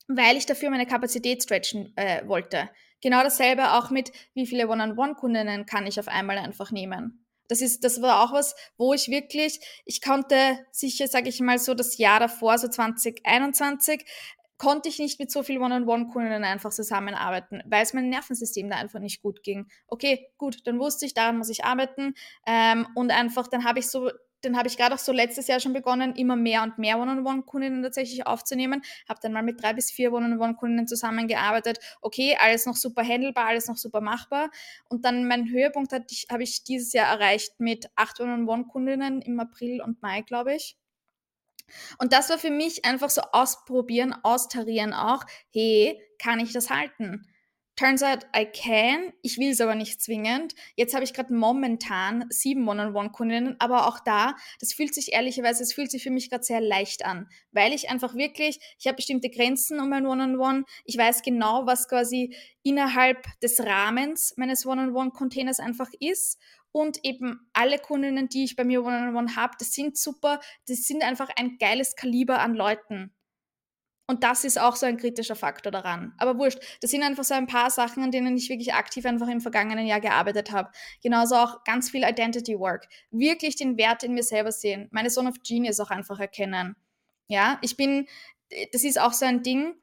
[0.08, 2.70] weil ich dafür meine Kapazität stretchen äh, wollte.
[3.00, 7.23] Genau dasselbe auch mit, wie viele One-on-One-Kundinnen kann ich auf einmal einfach nehmen.
[7.48, 10.36] Das ist, das war auch was, wo ich wirklich, ich konnte
[10.70, 14.04] sicher, sage ich mal so, das Jahr davor, so 2021,
[14.56, 19.00] konnte ich nicht mit so viel One-on-One-Kunden einfach zusammenarbeiten, weil es meinem Nervensystem da einfach
[19.00, 19.66] nicht gut ging.
[19.88, 22.14] Okay, gut, dann wusste ich, daran muss ich arbeiten
[22.46, 24.10] ähm, und einfach, dann habe ich so
[24.44, 27.82] dann habe ich gerade auch so letztes Jahr schon begonnen, immer mehr und mehr One-on-One-Kundinnen
[27.82, 28.82] tatsächlich aufzunehmen.
[29.08, 31.78] Habe dann mal mit drei bis vier One-on-One-Kundinnen zusammengearbeitet.
[32.00, 34.50] Okay, alles noch super handelbar, alles noch super machbar.
[34.88, 40.02] Und dann mein Höhepunkt habe ich dieses Jahr erreicht mit acht One-on-One-Kundinnen im April und
[40.02, 40.76] Mai, glaube ich.
[41.98, 47.26] Und das war für mich einfach so ausprobieren, austarieren auch, hey, kann ich das halten?
[47.76, 50.54] Turns out I can, ich will es aber nicht zwingend.
[50.76, 55.72] Jetzt habe ich gerade momentan sieben One-on-One-Kundinnen, aber auch da, das fühlt sich ehrlicherweise, es
[55.72, 59.28] fühlt sich für mich gerade sehr leicht an, weil ich einfach wirklich, ich habe bestimmte
[59.28, 60.64] Grenzen um mein One-on-One.
[60.84, 66.38] Ich weiß genau, was quasi innerhalb des Rahmens meines One-on-One-Containers einfach ist
[66.70, 71.02] und eben alle Kundinnen, die ich bei mir One-on-One habe, das sind super, das sind
[71.02, 73.12] einfach ein geiles Kaliber an Leuten.
[74.06, 76.12] Und das ist auch so ein kritischer Faktor daran.
[76.18, 79.28] Aber wurscht, das sind einfach so ein paar Sachen, an denen ich wirklich aktiv einfach
[79.28, 80.70] im vergangenen Jahr gearbeitet habe.
[81.02, 82.86] Genauso auch ganz viel Identity Work.
[83.10, 84.88] Wirklich den Wert in mir selber sehen.
[84.90, 86.76] Meine Son of Genius auch einfach erkennen.
[87.28, 88.06] Ja, ich bin,
[88.72, 89.74] das ist auch so ein Ding.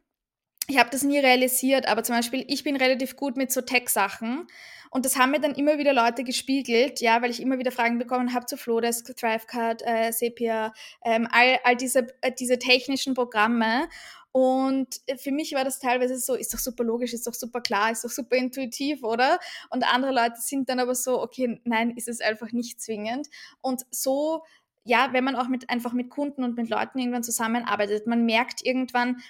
[0.67, 4.47] Ich habe das nie realisiert, aber zum Beispiel, ich bin relativ gut mit so Tech-Sachen.
[4.91, 7.97] Und das haben mir dann immer wieder Leute gespiegelt, ja, weil ich immer wieder Fragen
[7.97, 10.73] bekommen habe zu Flowdesk, Thrivecard, äh, Sepia,
[11.03, 13.87] ähm, all, all diese, äh, diese technischen Programme.
[14.33, 17.91] Und für mich war das teilweise so, ist doch super logisch, ist doch super klar,
[17.91, 19.39] ist doch super intuitiv, oder?
[19.69, 23.29] Und andere Leute sind dann aber so, okay, nein, ist es einfach nicht zwingend.
[23.61, 24.43] Und so,
[24.83, 28.65] ja, wenn man auch mit, einfach mit Kunden und mit Leuten irgendwann zusammenarbeitet, man merkt
[28.65, 29.21] irgendwann,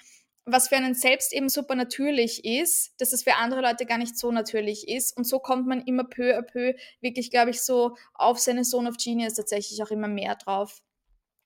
[0.44, 4.18] was für einen selbst eben super natürlich ist, dass es für andere Leute gar nicht
[4.18, 5.16] so natürlich ist.
[5.16, 8.88] Und so kommt man immer peu à peu wirklich, glaube ich, so auf seine Zone
[8.88, 10.82] of Genius tatsächlich auch immer mehr drauf.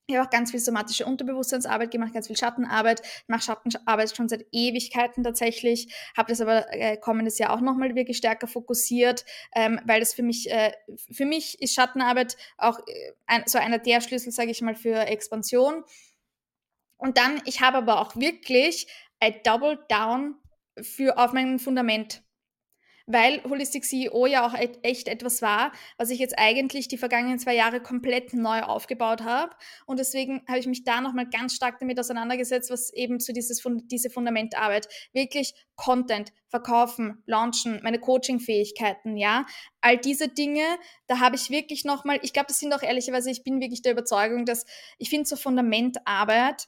[0.09, 3.03] Ich habe auch ganz viel somatische Unterbewusstseinsarbeit gemacht, ganz viel Schattenarbeit.
[3.27, 8.17] Mache Schattenarbeit schon seit Ewigkeiten tatsächlich, habe das aber äh, kommendes Jahr auch nochmal wirklich
[8.17, 10.73] stärker fokussiert, ähm, weil das für mich, äh,
[11.11, 14.95] für mich ist Schattenarbeit auch äh, ein, so einer der Schlüssel, sage ich mal, für
[14.95, 15.83] Expansion.
[16.97, 18.87] Und dann, ich habe aber auch wirklich
[19.21, 20.37] ein Double Down
[20.81, 22.23] für, auf mein Fundament.
[23.09, 27.55] Weil Holistic CEO ja auch echt etwas war, was ich jetzt eigentlich die vergangenen zwei
[27.55, 29.55] Jahre komplett neu aufgebaut habe.
[29.87, 33.63] Und deswegen habe ich mich da nochmal ganz stark damit auseinandergesetzt, was eben zu dieses,
[33.85, 39.47] diese Fundamentarbeit, wirklich Content, verkaufen, launchen, meine Coaching-Fähigkeiten, ja,
[39.81, 40.65] all diese Dinge,
[41.07, 43.93] da habe ich wirklich nochmal, ich glaube, das sind auch ehrlicherweise, ich bin wirklich der
[43.93, 44.67] Überzeugung, dass
[44.99, 46.67] ich finde so Fundamentarbeit,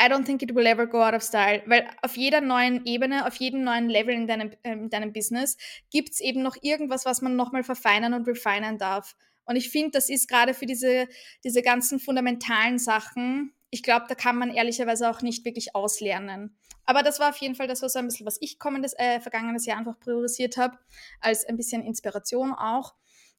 [0.00, 3.26] I don't think it will ever go out of style, weil auf jeder neuen Ebene,
[3.26, 5.56] auf jedem neuen Level in deinem, äh, in deinem Business
[5.90, 9.14] gibt es eben noch irgendwas, was man nochmal verfeinern und refinen darf.
[9.44, 11.08] Und ich finde, das ist gerade für diese,
[11.44, 16.56] diese ganzen fundamentalen Sachen, ich glaube, da kann man ehrlicherweise auch nicht wirklich auslernen.
[16.86, 19.20] Aber das war auf jeden Fall das, was so ein bisschen, was ich kommendes, äh,
[19.20, 20.78] vergangenes Jahr einfach priorisiert habe,
[21.20, 22.94] als ein bisschen Inspiration auch.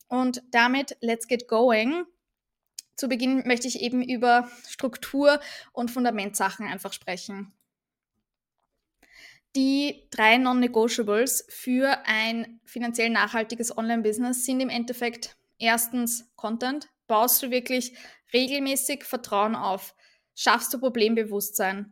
[0.08, 2.06] Und damit, let's get going.
[3.02, 5.40] Zu Beginn möchte ich eben über Struktur
[5.74, 7.52] und Fundamentsachen einfach sprechen.
[9.56, 16.90] Die drei Non-Negotiables für ein finanziell nachhaltiges Online-Business sind im Endeffekt erstens Content.
[17.08, 17.98] Baust du wirklich
[18.34, 19.96] regelmäßig Vertrauen auf?
[20.36, 21.92] Schaffst du Problembewusstsein?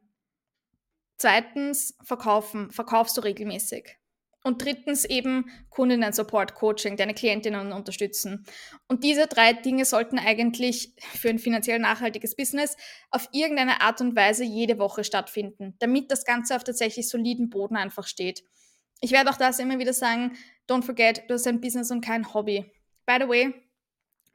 [1.17, 2.69] Zweitens Verkaufen.
[2.69, 3.98] Verkaufst du regelmäßig?
[4.43, 8.45] Und drittens eben Kundinnen-Support, Coaching, deine Klientinnen unterstützen.
[8.87, 12.77] Und diese drei Dinge sollten eigentlich für ein finanziell nachhaltiges Business
[13.11, 17.75] auf irgendeine Art und Weise jede Woche stattfinden, damit das Ganze auf tatsächlich soliden Boden
[17.75, 18.43] einfach steht.
[19.01, 20.37] Ich werde auch das immer wieder sagen,
[20.69, 22.71] don't forget, du hast ein Business und kein Hobby.
[23.05, 23.53] By the way,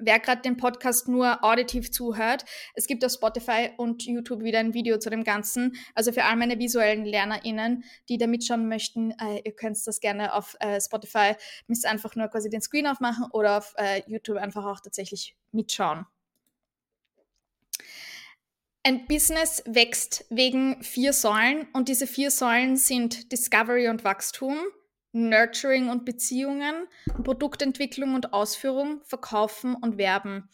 [0.07, 4.75] Wer gerade den Podcast nur auditiv zuhört, es gibt auf Spotify und YouTube wieder ein
[4.75, 5.77] Video zu dem Ganzen.
[5.95, 10.35] Also für all meine visuellen LernerInnen, die da mitschauen möchten, äh, ihr könnt das gerne
[10.35, 11.33] auf äh, Spotify,
[11.69, 16.05] müsst einfach nur quasi den Screen aufmachen oder auf äh, YouTube einfach auch tatsächlich mitschauen.
[18.83, 24.59] Ein Business wächst wegen vier Säulen und diese vier Säulen sind Discovery und Wachstum,
[25.15, 26.87] Nurturing und Beziehungen,
[27.23, 30.51] Produktentwicklung und Ausführung, Verkaufen und Werben.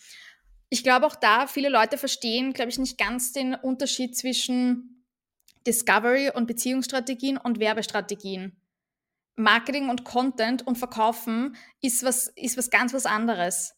[0.68, 5.04] Ich glaube auch da, viele Leute verstehen, glaube ich, nicht ganz den Unterschied zwischen
[5.66, 8.60] Discovery und Beziehungsstrategien und Werbestrategien.
[9.36, 13.74] Marketing und Content und Verkaufen ist was, ist was ganz was anderes.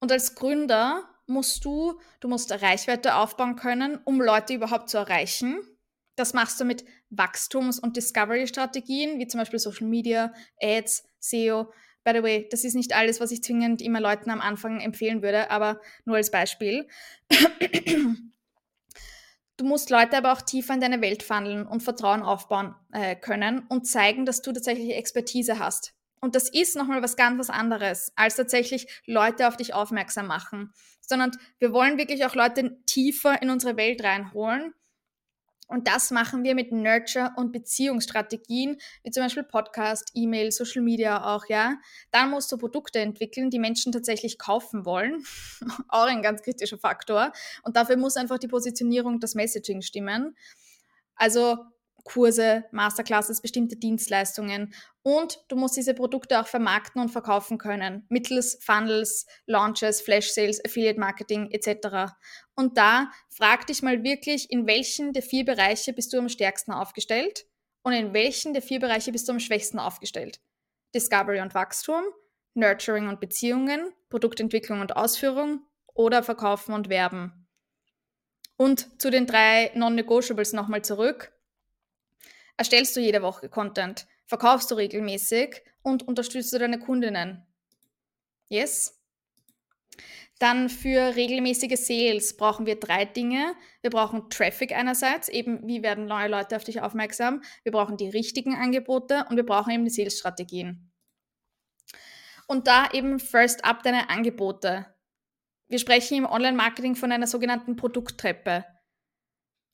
[0.00, 5.60] Und als Gründer musst du, du musst Reichweite aufbauen können, um Leute überhaupt zu erreichen.
[6.18, 11.72] Das machst du mit Wachstums- und Discovery-Strategien, wie zum Beispiel Social Media, Ads, SEO.
[12.02, 15.22] By the way, das ist nicht alles, was ich zwingend immer Leuten am Anfang empfehlen
[15.22, 16.88] würde, aber nur als Beispiel.
[19.56, 23.66] Du musst Leute aber auch tiefer in deine Welt wandeln und Vertrauen aufbauen äh, können
[23.68, 25.94] und zeigen, dass du tatsächlich Expertise hast.
[26.20, 30.72] Und das ist nochmal was ganz was anderes, als tatsächlich Leute auf dich aufmerksam machen.
[31.00, 34.74] Sondern wir wollen wirklich auch Leute tiefer in unsere Welt reinholen
[35.68, 41.34] und das machen wir mit Nurture- und Beziehungsstrategien, wie zum Beispiel Podcast, E-Mail, Social Media
[41.34, 41.76] auch, ja.
[42.10, 45.24] Dann musst du Produkte entwickeln, die Menschen tatsächlich kaufen wollen.
[45.88, 47.32] auch ein ganz kritischer Faktor.
[47.62, 50.36] Und dafür muss einfach die Positionierung, das Messaging stimmen.
[51.14, 51.58] Also
[52.08, 58.58] Kurse, Masterclasses, bestimmte Dienstleistungen und du musst diese Produkte auch vermarkten und verkaufen können, mittels
[58.62, 62.14] Funnels, Launches, Flash Sales, Affiliate Marketing etc.
[62.54, 66.72] Und da frag dich mal wirklich, in welchen der vier Bereiche bist du am stärksten
[66.72, 67.46] aufgestellt
[67.82, 70.40] und in welchen der vier Bereiche bist du am schwächsten aufgestellt.
[70.94, 72.02] Discovery und Wachstum,
[72.54, 75.60] Nurturing und Beziehungen, Produktentwicklung und Ausführung
[75.92, 77.46] oder Verkaufen und Werben.
[78.56, 81.32] Und zu den drei Non-Negotiables nochmal zurück.
[82.58, 84.06] Erstellst du jede Woche Content?
[84.26, 85.62] Verkaufst du regelmäßig?
[85.82, 87.46] Und unterstützt du deine Kundinnen?
[88.48, 89.00] Yes?
[90.40, 93.54] Dann für regelmäßige Sales brauchen wir drei Dinge.
[93.80, 97.42] Wir brauchen Traffic einerseits, eben wie werden neue Leute auf dich aufmerksam.
[97.62, 100.90] Wir brauchen die richtigen Angebote und wir brauchen eben die Sales-Strategien.
[102.48, 104.86] Und da eben first up deine Angebote.
[105.68, 108.64] Wir sprechen im Online-Marketing von einer sogenannten Produkttreppe.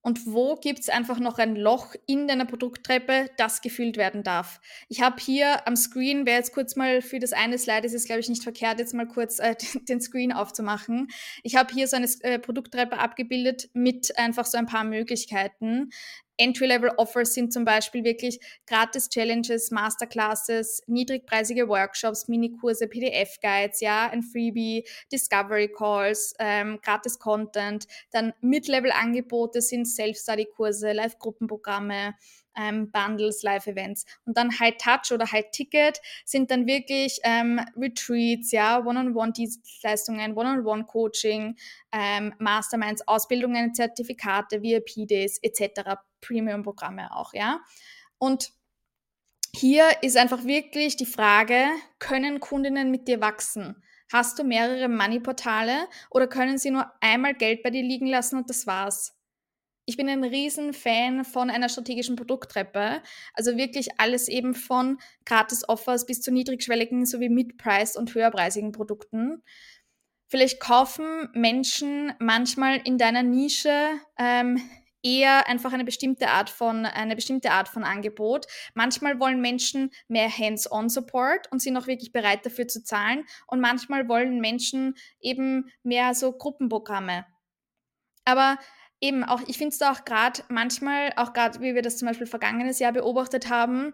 [0.05, 4.61] Und wo gibt es einfach noch ein Loch in deiner Produkttreppe, das gefüllt werden darf?
[4.91, 8.05] Ich habe hier am Screen, wer jetzt kurz mal für das eine Slide ist, ist
[8.05, 9.57] glaube ich nicht verkehrt, jetzt mal kurz äh,
[9.89, 11.09] den Screen aufzumachen.
[11.43, 15.89] Ich habe hier so eine äh, Produkttreppe abgebildet mit einfach so ein paar Möglichkeiten.
[16.39, 26.35] Entry-Level-Offers sind zum Beispiel wirklich Gratis-Challenges, Masterclasses, niedrigpreisige Workshops, Minikurse, PDF-Guides, ja, ein Freebie, Discovery-Calls,
[26.39, 27.87] ähm, Gratis-Content.
[28.11, 32.15] Dann Mid-Level-Angebote sind Self-Study-Kurse, Live-Gruppenprogramme,
[32.57, 34.05] ähm, Bundles, Live-Events.
[34.25, 41.57] Und dann High Touch oder High Ticket sind dann wirklich ähm, Retreats, ja, One-on-One-Dienstleistungen, One-on-One-Coaching,
[41.93, 47.61] ähm, Masterminds, Ausbildungen, Zertifikate, VIP-Days etc., Premium-Programme auch, ja.
[48.19, 48.51] Und
[49.55, 51.67] hier ist einfach wirklich die Frage,
[51.99, 53.83] können Kundinnen mit dir wachsen?
[54.13, 58.51] Hast du mehrere Money-Portale oder können sie nur einmal Geld bei dir liegen lassen und
[58.51, 59.15] das war's?
[59.87, 63.03] ich bin ein Riesenfan von einer strategischen Produkttreppe.
[63.35, 69.43] Also wirklich alles eben von Gratis-Offers bis zu niedrigschwelligen sowie mid-priced und höherpreisigen Produkten.
[70.27, 74.61] Vielleicht kaufen Menschen manchmal in deiner Nische ähm,
[75.05, 78.47] eher einfach eine bestimmte Art von eine bestimmte Art von Angebot.
[78.75, 83.25] Manchmal wollen Menschen mehr Hands-on-Support und sind auch wirklich bereit dafür zu zahlen.
[83.47, 87.27] Und manchmal wollen Menschen eben mehr so Gruppenprogramme.
[88.25, 88.59] Aber
[89.01, 92.09] eben auch, ich finde es da auch gerade manchmal, auch gerade wie wir das zum
[92.09, 93.93] Beispiel vergangenes Jahr beobachtet haben,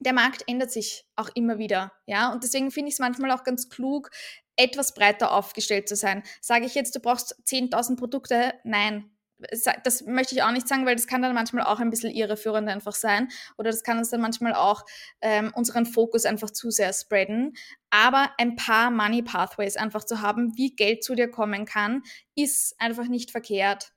[0.00, 3.44] der Markt ändert sich auch immer wieder, ja, und deswegen finde ich es manchmal auch
[3.44, 4.10] ganz klug,
[4.56, 6.24] etwas breiter aufgestellt zu sein.
[6.40, 8.54] Sage ich jetzt, du brauchst 10.000 Produkte?
[8.64, 9.11] Nein,
[9.84, 12.68] das möchte ich auch nicht sagen, weil das kann dann manchmal auch ein bisschen irreführend
[12.68, 14.84] einfach sein oder das kann uns dann manchmal auch
[15.20, 17.54] ähm, unseren Fokus einfach zu sehr spreaden.
[17.90, 22.02] Aber ein paar Money Pathways einfach zu haben, wie Geld zu dir kommen kann,
[22.34, 23.92] ist einfach nicht verkehrt.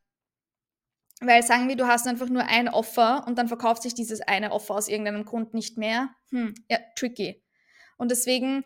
[1.22, 4.52] Weil sagen wir, du hast einfach nur ein Offer und dann verkauft sich dieses eine
[4.52, 6.10] Offer aus irgendeinem Grund nicht mehr.
[6.32, 7.42] Hm, ja, tricky.
[7.98, 8.66] Und deswegen,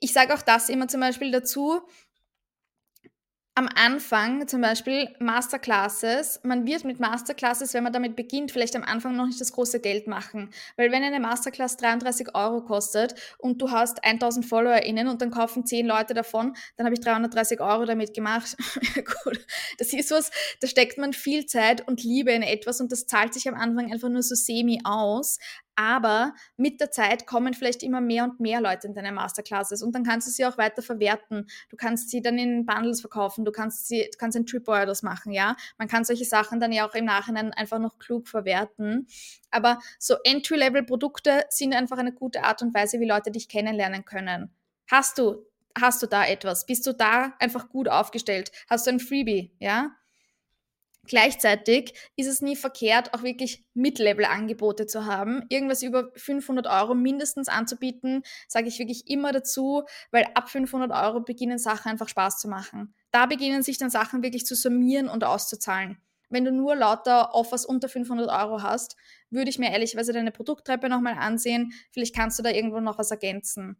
[0.00, 1.80] ich sage auch das immer zum Beispiel dazu,
[3.56, 8.82] am Anfang zum Beispiel Masterclasses, man wird mit Masterclasses, wenn man damit beginnt, vielleicht am
[8.82, 10.50] Anfang noch nicht das große Geld machen.
[10.76, 15.64] Weil wenn eine Masterclass 33 Euro kostet und du hast 1000 FollowerInnen und dann kaufen
[15.64, 18.56] 10 Leute davon, dann habe ich 330 Euro damit gemacht.
[19.24, 19.46] Gut,
[19.78, 23.34] das ist was, da steckt man viel Zeit und Liebe in etwas und das zahlt
[23.34, 25.38] sich am Anfang einfach nur so semi aus.
[25.76, 29.94] Aber mit der Zeit kommen vielleicht immer mehr und mehr Leute in deine Masterclasses und
[29.94, 31.46] dann kannst du sie auch weiter verwerten.
[31.68, 35.32] Du kannst sie dann in Bundles verkaufen, du kannst sie, du kannst Tripwire das machen,
[35.32, 35.56] ja.
[35.78, 39.06] Man kann solche Sachen dann ja auch im Nachhinein einfach noch klug verwerten.
[39.50, 44.54] Aber so Entry-Level-Produkte sind einfach eine gute Art und Weise, wie Leute dich kennenlernen können.
[44.90, 45.46] Hast du,
[45.78, 46.66] hast du da etwas?
[46.66, 48.52] Bist du da einfach gut aufgestellt?
[48.68, 49.92] Hast du ein Freebie, ja?
[51.06, 55.44] Gleichzeitig ist es nie verkehrt, auch wirklich Mid-Level-Angebote zu haben.
[55.48, 61.20] Irgendwas über 500 Euro mindestens anzubieten, sage ich wirklich immer dazu, weil ab 500 Euro
[61.20, 62.94] beginnen Sachen einfach Spaß zu machen.
[63.10, 65.98] Da beginnen sich dann Sachen wirklich zu summieren und auszuzahlen.
[66.30, 68.96] Wenn du nur lauter Offers unter 500 Euro hast,
[69.30, 71.72] würde ich mir ehrlicherweise deine Produkttreppe nochmal ansehen.
[71.92, 73.76] Vielleicht kannst du da irgendwo noch was ergänzen.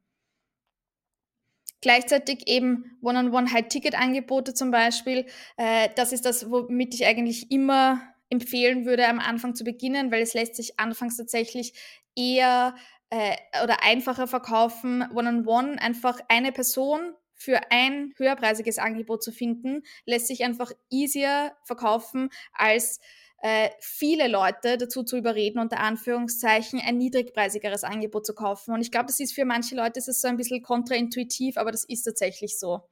[1.85, 5.27] Gleichzeitig eben One-on-One-High-Ticket-Angebote zum Beispiel.
[5.59, 10.23] Äh, das ist das, womit ich eigentlich immer empfehlen würde, am Anfang zu beginnen, weil
[10.23, 11.75] es lässt sich anfangs tatsächlich
[12.16, 12.74] eher
[13.11, 15.03] äh, oder einfacher verkaufen.
[15.14, 20.72] One-on-One, -on -one, einfach eine Person für ein höherpreisiges Angebot zu finden, lässt sich einfach
[20.89, 22.99] easier verkaufen als
[23.45, 28.72] äh, viele Leute dazu zu überreden, unter Anführungszeichen, ein niedrigpreisigeres Angebot zu kaufen.
[28.72, 31.84] Und ich glaube, das ist für manche Leute ist so ein bisschen kontraintuitiv, aber das
[31.84, 32.88] ist tatsächlich so.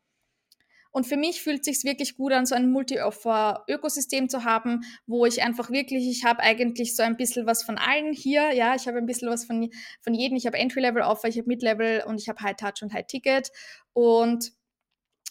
[0.91, 5.25] Und für mich fühlt es sich wirklich gut an, so ein Multi-Offer-Ökosystem zu haben, wo
[5.25, 8.53] ich einfach wirklich, ich habe eigentlich so ein bisschen was von allen hier.
[8.53, 9.71] Ja, ich habe ein bisschen was von,
[10.03, 10.37] von jedem.
[10.37, 13.51] Ich habe Entry-Level-Offer, ich habe Mid-Level und ich habe High-Touch und High-Ticket.
[13.95, 14.53] Und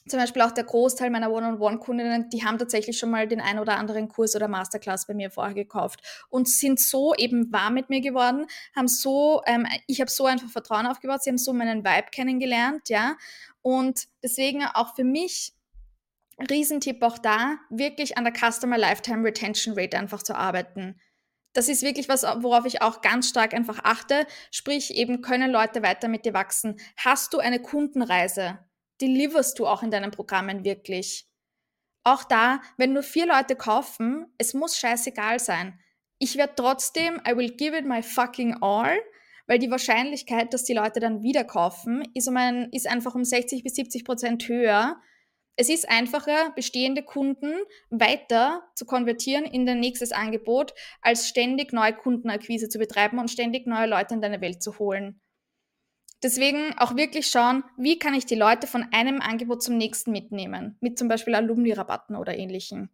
[0.07, 3.77] zum Beispiel auch der Großteil meiner One-on-One-Kundinnen, die haben tatsächlich schon mal den ein oder
[3.77, 8.01] anderen Kurs oder Masterclass bei mir vorher gekauft und sind so eben warm mit mir
[8.01, 12.09] geworden, haben so, ähm, ich habe so einfach Vertrauen aufgebaut, sie haben so meinen Vibe
[12.11, 13.15] kennengelernt, ja.
[13.61, 15.53] Und deswegen auch für mich
[16.49, 20.99] Riesentipp auch da, wirklich an der Customer Lifetime Retention Rate einfach zu arbeiten.
[21.53, 24.25] Das ist wirklich was, worauf ich auch ganz stark einfach achte.
[24.51, 26.79] Sprich, eben können Leute weiter mit dir wachsen.
[26.95, 28.59] Hast du eine Kundenreise?
[29.01, 31.27] Deliverst du auch in deinen Programmen wirklich.
[32.03, 35.79] Auch da, wenn nur vier Leute kaufen, es muss scheißegal sein.
[36.17, 38.99] Ich werde trotzdem, I will give it my fucking all,
[39.47, 43.23] weil die Wahrscheinlichkeit, dass die Leute dann wieder kaufen, ist, um ein, ist einfach um
[43.23, 44.99] 60 bis 70 Prozent höher.
[45.55, 47.53] Es ist einfacher, bestehende Kunden
[47.89, 53.67] weiter zu konvertieren in dein nächstes Angebot, als ständig neue Kundenakquise zu betreiben und ständig
[53.67, 55.21] neue Leute in deine Welt zu holen.
[56.23, 60.77] Deswegen auch wirklich schauen, wie kann ich die Leute von einem Angebot zum nächsten mitnehmen,
[60.79, 62.89] mit zum Beispiel Alumni-Rabatten oder ähnlichen.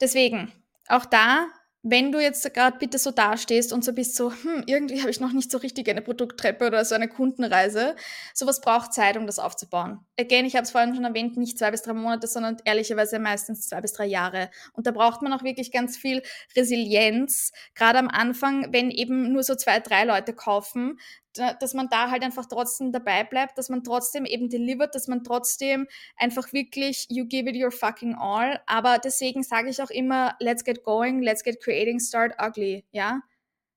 [0.00, 0.52] Deswegen,
[0.88, 1.48] auch da
[1.86, 5.20] wenn du jetzt gerade bitte so dastehst und so bist so, hm, irgendwie habe ich
[5.20, 7.94] noch nicht so richtig eine Produkttreppe oder so eine Kundenreise,
[8.32, 10.00] sowas braucht Zeit, um das aufzubauen.
[10.18, 13.68] Again, ich habe es vorhin schon erwähnt, nicht zwei bis drei Monate, sondern ehrlicherweise meistens
[13.68, 14.50] zwei bis drei Jahre.
[14.72, 16.22] Und da braucht man auch wirklich ganz viel
[16.56, 20.98] Resilienz, gerade am Anfang, wenn eben nur so zwei, drei Leute kaufen,
[21.34, 25.24] dass man da halt einfach trotzdem dabei bleibt, dass man trotzdem eben delivert, dass man
[25.24, 28.60] trotzdem einfach wirklich, you give it your fucking all.
[28.66, 33.20] Aber deswegen sage ich auch immer, let's get going, let's get creating, start ugly, ja?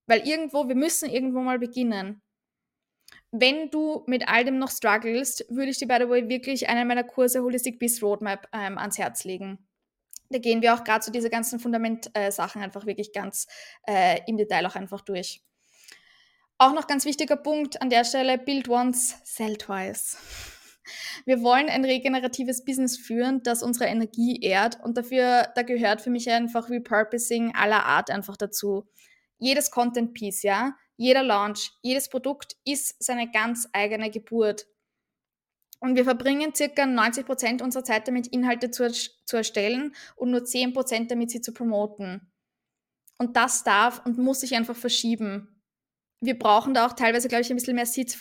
[0.05, 2.21] Weil irgendwo, wir müssen irgendwo mal beginnen.
[3.31, 6.87] Wenn du mit all dem noch struggles, würde ich dir, by the way, wirklich einen
[6.87, 9.67] meiner Kurse Holistic Beast Roadmap ähm, ans Herz legen.
[10.29, 13.47] Da gehen wir auch gerade so diese ganzen Fundament-Sachen äh, einfach wirklich ganz
[13.85, 15.41] äh, im Detail auch einfach durch.
[16.59, 20.17] Auch noch ganz wichtiger Punkt an der Stelle, build once, sell twice.
[21.25, 26.09] Wir wollen ein regeneratives Business führen, das unsere Energie ehrt und dafür, da gehört für
[26.09, 28.87] mich einfach Repurposing aller Art einfach dazu.
[29.37, 34.65] Jedes Content Piece, ja, jeder Launch, jedes Produkt ist seine ganz eigene Geburt.
[35.79, 40.43] Und wir verbringen circa 90 Prozent unserer Zeit damit, Inhalte zu, zu erstellen und nur
[40.43, 42.31] 10 Prozent damit, sie zu promoten.
[43.19, 45.56] Und das darf und muss sich einfach verschieben
[46.19, 48.17] wir brauchen da auch teilweise, glaube ich, ein bisschen mehr Seeds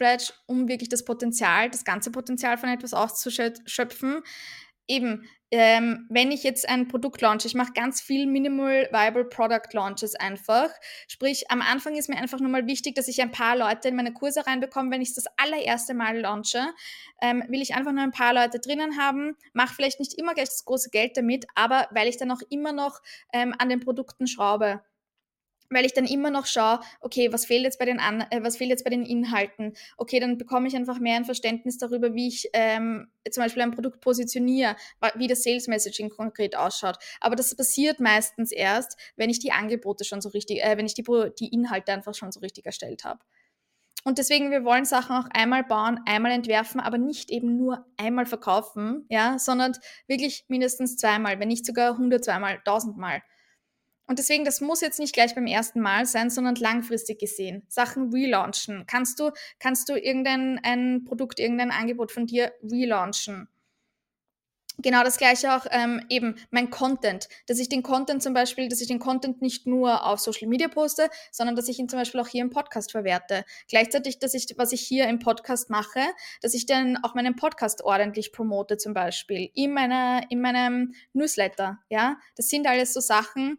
[0.46, 4.22] um wirklich das Potenzial, das ganze Potenzial von etwas auszuschöpfen.
[4.88, 9.72] Eben, ähm, wenn ich jetzt ein Produkt launche, ich mache ganz viel Minimal Viable Product
[9.72, 10.70] Launches einfach.
[11.08, 13.96] Sprich, am Anfang ist mir einfach nur mal wichtig, dass ich ein paar Leute in
[13.96, 14.90] meine Kurse reinbekomme.
[14.90, 16.66] Wenn ich das allererste Mal launche,
[17.22, 20.48] ähm, will ich einfach nur ein paar Leute drinnen haben, mache vielleicht nicht immer gleich
[20.48, 23.00] das große Geld damit, aber weil ich dann auch immer noch
[23.32, 24.82] ähm, an den Produkten schraube
[25.70, 28.56] weil ich dann immer noch schaue, okay, was fehlt jetzt bei den An äh, was
[28.56, 29.74] fehlt jetzt bei den Inhalten?
[29.96, 33.72] Okay, dann bekomme ich einfach mehr ein Verständnis darüber, wie ich ähm, zum Beispiel ein
[33.72, 34.76] Produkt positioniere,
[35.16, 36.98] wie das Sales Messaging konkret ausschaut.
[37.20, 40.94] Aber das passiert meistens erst, wenn ich die Angebote schon so richtig, äh, wenn ich
[40.94, 41.04] die,
[41.38, 43.20] die Inhalte einfach schon so richtig erstellt habe.
[44.06, 48.24] Und deswegen, wir wollen Sachen auch einmal bauen, einmal entwerfen, aber nicht eben nur einmal
[48.24, 49.72] verkaufen, ja, sondern
[50.06, 53.22] wirklich mindestens zweimal, wenn nicht sogar 100, zweimal, tausendmal.
[54.06, 57.64] Und deswegen, das muss jetzt nicht gleich beim ersten Mal sein, sondern langfristig gesehen.
[57.68, 58.84] Sachen relaunchen.
[58.86, 63.48] Kannst du, kannst du irgendein ein Produkt, irgendein Angebot von dir relaunchen?
[64.78, 68.82] Genau das gleiche auch ähm, eben mein Content, dass ich den Content zum Beispiel, dass
[68.82, 72.20] ich den Content nicht nur auf Social Media poste, sondern dass ich ihn zum Beispiel
[72.20, 73.44] auch hier im Podcast verwerte.
[73.68, 76.00] Gleichzeitig, dass ich, was ich hier im Podcast mache,
[76.42, 81.78] dass ich dann auch meinen Podcast ordentlich promote zum Beispiel in meiner, in meinem Newsletter.
[81.88, 83.58] Ja, das sind alles so Sachen,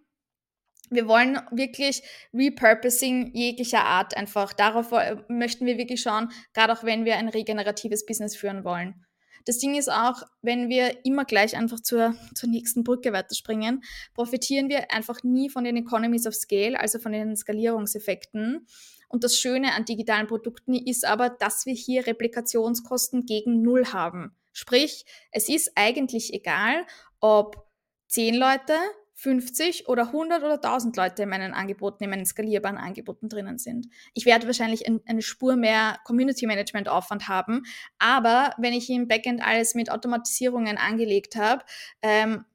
[0.89, 4.53] wir wollen wirklich Repurposing jeglicher Art einfach.
[4.53, 4.91] Darauf
[5.27, 9.05] möchten wir wirklich schauen, gerade auch wenn wir ein regeneratives Business führen wollen.
[9.47, 13.81] Das Ding ist auch, wenn wir immer gleich einfach zur, zur nächsten Brücke weiterspringen,
[14.13, 18.67] profitieren wir einfach nie von den Economies of Scale, also von den Skalierungseffekten.
[19.07, 24.35] Und das Schöne an digitalen Produkten ist aber, dass wir hier Replikationskosten gegen Null haben.
[24.51, 26.85] Sprich, es ist eigentlich egal,
[27.21, 27.67] ob
[28.07, 28.73] zehn Leute
[29.17, 33.87] 50 oder 100 oder 1000 Leute in meinen Angeboten, in meinen skalierbaren Angeboten drinnen sind.
[34.13, 37.63] Ich werde wahrscheinlich ein, eine Spur mehr Community Management Aufwand haben,
[37.97, 41.63] aber wenn ich im Backend alles mit Automatisierungen angelegt habe,
[42.03, 42.45] ähm,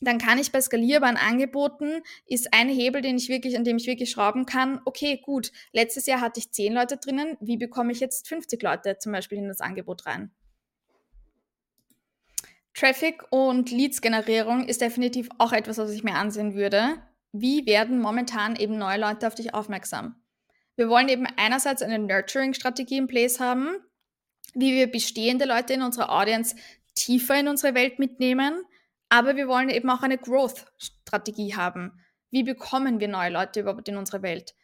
[0.00, 3.86] dann kann ich bei skalierbaren Angeboten, ist ein Hebel, den ich wirklich, an dem ich
[3.86, 8.00] wirklich schrauben kann, okay, gut, letztes Jahr hatte ich 10 Leute drinnen, wie bekomme ich
[8.00, 10.30] jetzt 50 Leute zum Beispiel in das Angebot rein?
[12.74, 17.02] Traffic und Leads-Generierung ist definitiv auch etwas, was ich mir ansehen würde.
[17.32, 20.16] Wie werden momentan eben neue Leute auf dich aufmerksam?
[20.76, 23.76] Wir wollen eben einerseits eine Nurturing-Strategie in place haben,
[24.54, 26.56] wie wir bestehende Leute in unserer Audience
[26.94, 28.62] tiefer in unsere Welt mitnehmen,
[29.08, 31.92] aber wir wollen eben auch eine Growth-Strategie haben.
[32.30, 34.54] Wie bekommen wir neue Leute überhaupt in unsere Welt?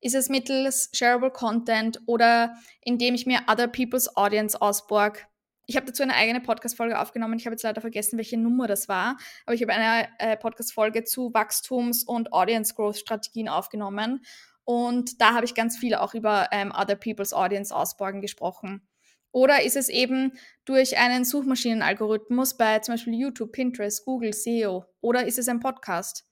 [0.00, 5.26] Ist es mittels Shareable Content oder indem ich mir Other People's Audience ausborg?
[5.68, 7.38] Ich habe dazu eine eigene Podcast-Folge aufgenommen.
[7.38, 9.18] Ich habe jetzt leider vergessen, welche Nummer das war.
[9.46, 14.24] Aber ich habe eine äh, Podcast-Folge zu Wachstums- und Audience-Growth-Strategien aufgenommen.
[14.64, 18.86] Und da habe ich ganz viel auch über ähm, Other People's Audience ausborgen gesprochen.
[19.32, 20.32] Oder ist es eben
[20.64, 24.84] durch einen Suchmaschinenalgorithmus bei zum Beispiel YouTube, Pinterest, Google, SEO?
[25.00, 26.25] Oder ist es ein Podcast?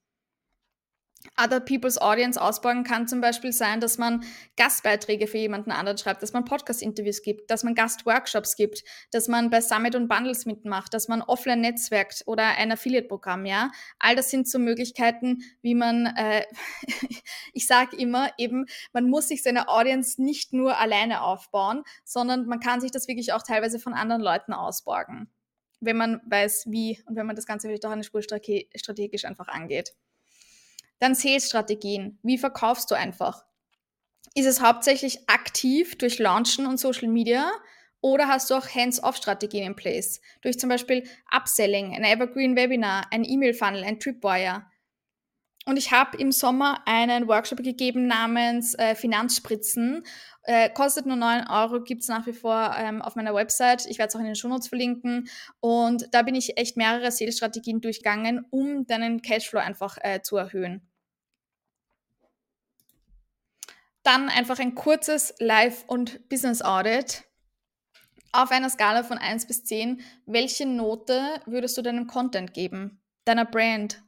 [1.36, 4.24] Other People's Audience ausbauen kann zum Beispiel sein, dass man
[4.56, 9.50] Gastbeiträge für jemanden anderen schreibt, dass man Podcast-Interviews gibt, dass man Gastworkshops gibt, dass man
[9.50, 13.70] bei Summit und Bundles mitmacht, dass man offline netzwerkt oder ein Affiliate-Programm, ja.
[13.98, 16.44] All das sind so Möglichkeiten, wie man, äh,
[17.52, 22.60] ich sage immer eben, man muss sich seine Audience nicht nur alleine aufbauen, sondern man
[22.60, 25.30] kann sich das wirklich auch teilweise von anderen Leuten ausborgen,
[25.80, 29.48] wenn man weiß, wie und wenn man das Ganze vielleicht auch eine Spur strategisch einfach
[29.48, 29.94] angeht.
[31.04, 32.18] Dann Sales-Strategien.
[32.22, 33.44] Wie verkaufst du einfach?
[34.34, 37.52] Ist es hauptsächlich aktiv durch Launchen und Social Media
[38.00, 40.22] oder hast du auch Hands-off-Strategien in place?
[40.40, 44.64] Durch zum Beispiel Upselling, ein Evergreen-Webinar, ein E-Mail-Funnel, ein Tripwire.
[45.66, 50.04] Und ich habe im Sommer einen Workshop gegeben namens äh, Finanzspritzen.
[50.42, 53.84] Äh, kostet nur 9 Euro, gibt es nach wie vor ähm, auf meiner Website.
[53.86, 55.28] Ich werde es auch in den Shownotes verlinken.
[55.60, 60.88] Und da bin ich echt mehrere Sales-Strategien durchgegangen, um deinen Cashflow einfach äh, zu erhöhen.
[64.04, 67.24] Dann einfach ein kurzes Live- und Business-Audit.
[68.32, 73.02] Auf einer Skala von 1 bis 10, welche Note würdest du deinem Content geben?
[73.24, 74.02] Deiner Brand?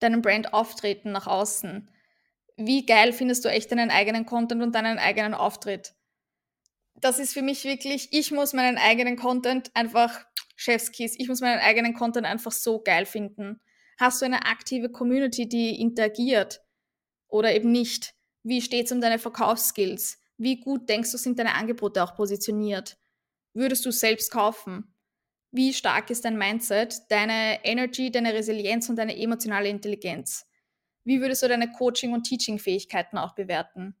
[0.00, 1.90] Deinem Brand auftreten nach außen?
[2.56, 5.94] Wie geil findest du echt deinen eigenen Content und deinen eigenen Auftritt?
[6.94, 10.24] Das ist für mich wirklich, ich muss meinen eigenen Content einfach,
[10.54, 13.60] Chefskiss, ich muss meinen eigenen Content einfach so geil finden.
[13.98, 16.62] Hast du eine aktive Community, die interagiert?
[17.28, 18.15] Oder eben nicht?
[18.46, 20.20] Wie steht es um deine Verkaufsskills?
[20.38, 22.96] Wie gut denkst du, sind deine Angebote auch positioniert?
[23.54, 24.94] Würdest du selbst kaufen?
[25.50, 30.46] Wie stark ist dein Mindset, deine Energy, deine Resilienz und deine emotionale Intelligenz?
[31.02, 33.96] Wie würdest du deine Coaching- und Teaching-Fähigkeiten auch bewerten?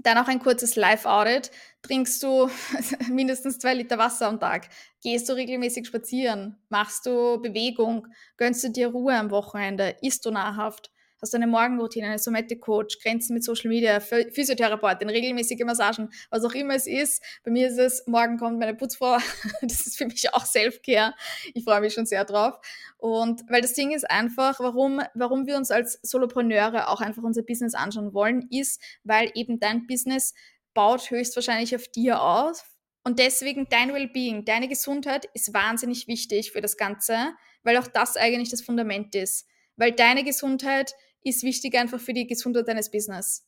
[0.00, 1.52] Dann auch ein kurzes Live-Audit.
[1.82, 2.50] Trinkst du
[3.08, 4.68] mindestens zwei Liter Wasser am Tag?
[5.04, 6.58] Gehst du regelmäßig spazieren?
[6.68, 8.08] Machst du Bewegung?
[8.38, 9.94] Gönnst du dir Ruhe am Wochenende?
[10.02, 10.90] Isst du nahrhaft?
[11.24, 16.52] Hast du eine Morgenroutine, eine Somatic-Coach, Grenzen mit Social Media, Physiotherapeutin, regelmäßige Massagen, was auch
[16.52, 17.22] immer es ist.
[17.44, 19.16] Bei mir ist es, morgen kommt meine Putzfrau.
[19.62, 21.14] Das ist für mich auch Self-Care.
[21.54, 22.58] Ich freue mich schon sehr drauf.
[22.98, 27.42] Und weil das Ding ist einfach, warum, warum wir uns als Solopreneure auch einfach unser
[27.42, 30.34] Business anschauen wollen, ist, weil eben dein Business
[30.74, 32.64] baut höchstwahrscheinlich auf dir auf.
[33.02, 38.16] Und deswegen dein Wellbeing, deine Gesundheit ist wahnsinnig wichtig für das Ganze, weil auch das
[38.16, 39.46] eigentlich das Fundament ist.
[39.76, 40.94] Weil deine Gesundheit
[41.24, 43.46] ist wichtig einfach für die Gesundheit deines Business.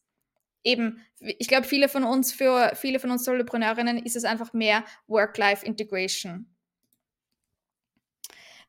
[0.64, 4.84] Eben, ich glaube, viele von uns, für viele von uns Solopreneurinnen ist es einfach mehr
[5.06, 6.46] Work-Life-Integration.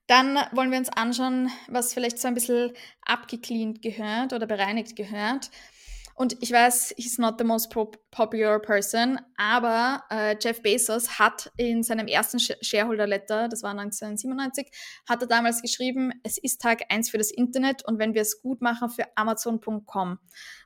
[0.05, 5.49] Dann wollen wir uns anschauen, was vielleicht so ein bisschen abgecleant gehört oder bereinigt gehört.
[6.17, 11.83] Und ich weiß, he's not the most popular person, aber äh, Jeff Bezos hat in
[11.83, 14.71] seinem ersten Shareholder Letter, das war 1997,
[15.07, 18.41] hat er damals geschrieben, es ist Tag 1 für das Internet und wenn wir es
[18.41, 20.17] gut machen für Amazon.com.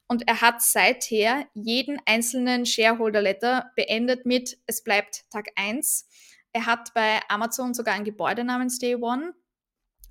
[0.08, 6.08] Und er hat seither jeden einzelnen Shareholder Letter beendet mit, es bleibt Tag 1.
[6.54, 9.34] Er hat bei Amazon sogar ein Gebäude namens Day One.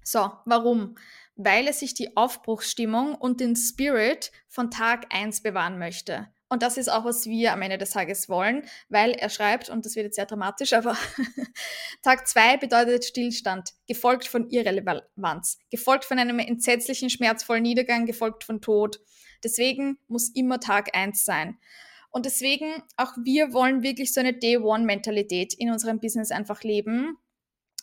[0.05, 0.97] So, warum?
[1.43, 6.29] Weil er sich die Aufbruchsstimmung und den Spirit von Tag 1 bewahren möchte.
[6.51, 9.87] Und das ist auch, was wir am Ende des Tages wollen, weil er schreibt, und
[9.87, 10.97] das wird jetzt sehr dramatisch, aber
[12.03, 18.61] Tag 2 bedeutet Stillstand, gefolgt von Irrelevanz, gefolgt von einem entsetzlichen, schmerzvollen Niedergang, gefolgt von
[18.61, 19.01] Tod.
[19.43, 21.59] Deswegen muss immer Tag 1 sein.
[22.11, 27.17] Und deswegen, auch wir wollen wirklich so eine Day-One-Mentalität in unserem Business einfach leben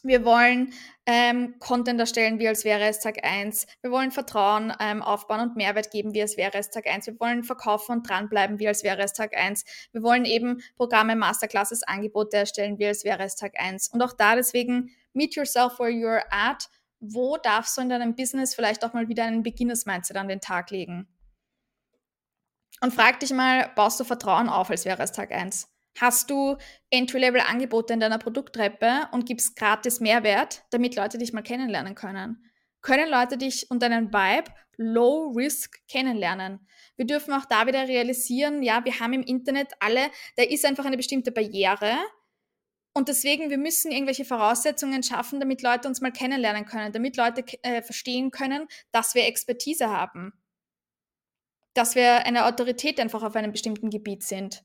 [0.04, 0.74] wir wollen
[1.06, 3.66] ähm, Content erstellen, wie als wäre es Tag 1.
[3.82, 7.08] Wir wollen Vertrauen ähm, aufbauen und Mehrwert geben, wie als wäre es Tag 1.
[7.08, 9.64] Wir wollen verkaufen und dranbleiben, wie als wäre es Tag 1.
[9.91, 13.89] Wir wollen eben Programme, Masterclasses, Angebote erstellen, wie als wäre es Tag 1.
[13.89, 16.70] Und auch da deswegen, meet yourself where you're at.
[17.00, 20.72] Wo darfst du in deinem Business vielleicht auch mal wieder einen Beginners-Mindset an den Tag
[20.72, 21.08] legen?
[22.82, 25.68] Und frag dich mal, baust du Vertrauen auf, als wäre es Tag 1?
[26.00, 26.58] Hast du
[26.91, 32.43] Entry-Level-Angebote in deiner Produkttreppe und gibst gratis Mehrwert, damit Leute dich mal kennenlernen können?
[32.82, 36.68] Können Leute dich und deinen Vibe low risk kennenlernen?
[36.95, 40.86] Wir dürfen auch da wieder realisieren, ja, wir haben im Internet alle, da ist einfach
[40.86, 41.98] eine bestimmte Barriere,
[42.98, 47.45] und deswegen, wir müssen irgendwelche Voraussetzungen schaffen, damit Leute uns mal kennenlernen können, damit Leute
[47.62, 50.34] äh, verstehen können, dass wir Expertise haben,
[51.76, 54.64] dass wir eine Autorität einfach auf einem bestimmten Gebiet sind.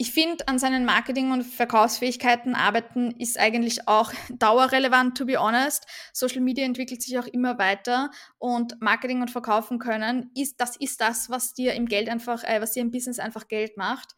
[0.00, 5.86] Ich finde, an seinen Marketing- und Verkaufsfähigkeiten arbeiten ist eigentlich auch dauerrelevant, to be honest.
[6.12, 11.00] Social Media entwickelt sich auch immer weiter und Marketing und Verkaufen können, ist, das ist
[11.00, 14.14] das, was dir im Geld einfach, äh, was dir im Business einfach Geld macht.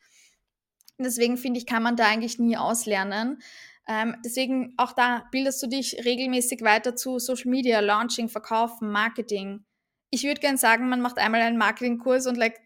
[0.98, 3.40] Deswegen finde ich, kann man da eigentlich nie auslernen.
[3.88, 9.64] Ähm, deswegen auch da bildest du dich regelmäßig weiter zu Social Media, Launching, Verkaufen, Marketing.
[10.10, 12.60] Ich würde gerne sagen, man macht einmal einen Marketingkurs und like,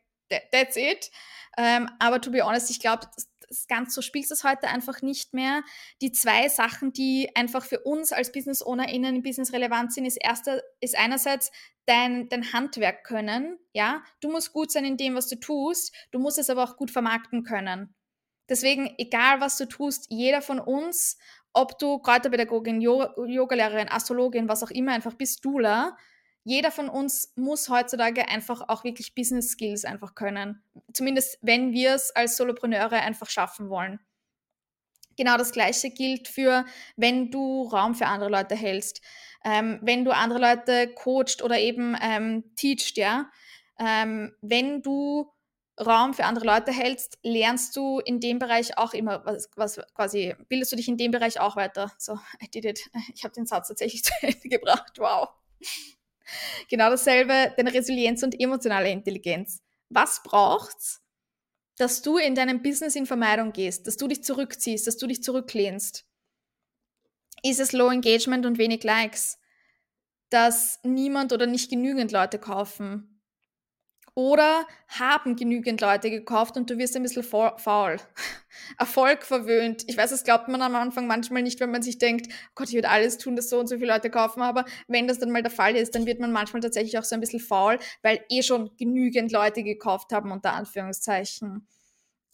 [0.50, 1.12] that's it.
[1.57, 3.07] Ähm, aber to be honest, ich glaube,
[3.68, 5.62] ganz so spielst du es heute einfach nicht mehr.
[6.00, 10.16] Die zwei Sachen, die einfach für uns als Business OwnerInnen im Business relevant sind, ist
[10.16, 11.52] erster, ist einerseits
[11.86, 13.59] dein, dein Handwerk können.
[13.72, 15.94] Ja, du musst gut sein in dem, was du tust.
[16.11, 17.94] Du musst es aber auch gut vermarkten können.
[18.48, 21.18] Deswegen, egal was du tust, jeder von uns,
[21.52, 25.96] ob du Kräuterpädagogin, Yogalehrerin, Astrologin, was auch immer, einfach bist Dula,
[26.45, 30.62] jeder von uns muss heutzutage einfach auch wirklich Business Skills einfach können.
[30.92, 33.99] Zumindest wenn wir es als Solopreneure einfach schaffen wollen.
[35.16, 36.66] Genau das Gleiche gilt für,
[36.97, 39.01] wenn du Raum für andere Leute hältst,
[39.45, 43.30] ähm, wenn du andere Leute coacht oder eben ähm, teachst, ja.
[43.78, 45.32] Ähm, wenn du
[45.80, 50.34] Raum für andere Leute hältst, lernst du in dem Bereich auch immer was, was quasi,
[50.49, 51.92] bildest du dich in dem Bereich auch weiter.
[51.99, 52.90] So, I did it.
[53.14, 54.99] Ich habe den Satz tatsächlich zu Ende gebracht.
[54.99, 55.30] Wow.
[56.68, 59.62] Genau dasselbe, deine Resilienz und emotionale Intelligenz.
[59.90, 61.02] Was braucht's,
[61.76, 65.22] dass du in deinem Business in Vermeidung gehst, dass du dich zurückziehst, dass du dich
[65.22, 66.06] zurücklehnst?
[67.42, 69.38] Ist es Low Engagement und wenig Likes?
[70.30, 73.13] Dass niemand oder nicht genügend Leute kaufen?
[74.16, 77.96] Oder haben genügend Leute gekauft und du wirst ein bisschen faul.
[78.78, 79.82] Erfolg verwöhnt.
[79.88, 82.68] Ich weiß, das glaubt man am Anfang manchmal nicht, wenn man sich denkt, oh Gott,
[82.68, 84.40] ich würde alles tun, dass so und so viele Leute kaufen.
[84.42, 87.16] Aber wenn das dann mal der Fall ist, dann wird man manchmal tatsächlich auch so
[87.16, 91.66] ein bisschen faul, weil eh schon genügend Leute gekauft haben, unter Anführungszeichen.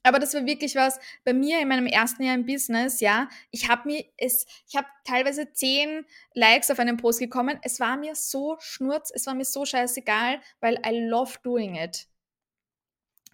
[0.02, 3.28] Aber das war wirklich was bei mir in meinem ersten Jahr im Business, ja.
[3.50, 7.58] Ich habe mir es, ich habe teilweise zehn Likes auf einen Post gekommen.
[7.62, 12.06] Es war mir so schnurz, es war mir so scheißegal, weil I love doing it.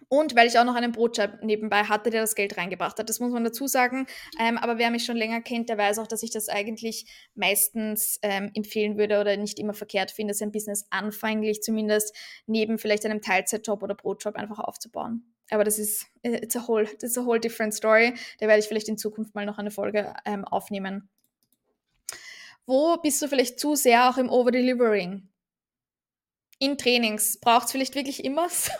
[0.09, 3.09] Und weil ich auch noch einen Brotjob nebenbei hatte, der das Geld reingebracht hat.
[3.09, 4.07] Das muss man dazu sagen.
[4.39, 8.17] Ähm, aber wer mich schon länger kennt, der weiß auch, dass ich das eigentlich meistens
[8.21, 13.21] ähm, empfehlen würde oder nicht immer verkehrt finde, sein Business anfänglich zumindest neben vielleicht einem
[13.21, 15.33] Teilzeitjob oder Brotjob einfach aufzubauen.
[15.49, 18.13] Aber das ist it's a whole, it's a whole different story.
[18.39, 21.09] Da werde ich vielleicht in Zukunft mal noch eine Folge ähm, aufnehmen.
[22.65, 25.29] Wo bist du vielleicht zu sehr auch im Overdelivering?
[26.59, 27.39] In Trainings.
[27.39, 28.71] Braucht es vielleicht wirklich immer, so,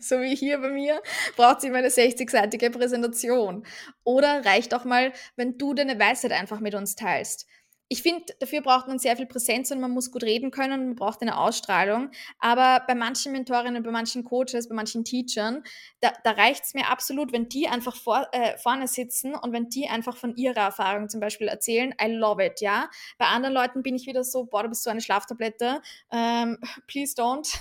[0.00, 1.02] so wie hier bei mir,
[1.36, 3.66] braucht es immer eine 60-seitige Präsentation.
[4.04, 7.46] Oder reicht auch mal, wenn du deine Weisheit einfach mit uns teilst
[7.88, 10.86] ich finde, dafür braucht man sehr viel Präsenz und man muss gut reden können und
[10.86, 12.10] man braucht eine Ausstrahlung.
[12.40, 15.62] Aber bei manchen Mentorinnen, bei manchen Coaches, bei manchen Teachern,
[16.00, 19.68] da, da reicht es mir absolut, wenn die einfach vor, äh, vorne sitzen und wenn
[19.68, 21.94] die einfach von ihrer Erfahrung zum Beispiel erzählen.
[22.02, 22.90] I love it, ja.
[23.18, 25.80] Bei anderen Leuten bin ich wieder so, boah, du bist so eine Schlaftablette.
[26.10, 26.58] Ähm,
[26.88, 27.56] please don't.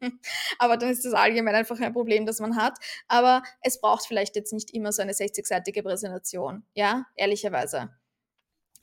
[0.60, 2.78] Aber dann ist das allgemein einfach ein Problem, das man hat.
[3.08, 7.97] Aber es braucht vielleicht jetzt nicht immer so eine 60-seitige Präsentation, ja, ehrlicherweise.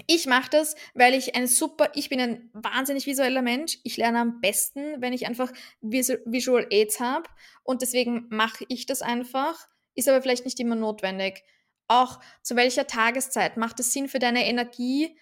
[0.08, 3.80] Ich mache das, weil ich eine super, ich bin ein wahnsinnig visueller Mensch.
[3.84, 7.28] Ich lerne am besten, wenn ich einfach Visual Aids habe.
[7.64, 9.68] Und deswegen mache ich das einfach.
[9.96, 11.44] Ist aber vielleicht nicht immer notwendig.
[11.88, 15.18] Auch zu welcher Tageszeit macht es Sinn für deine Energie,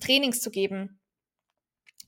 [0.00, 1.00] Trainings zu geben?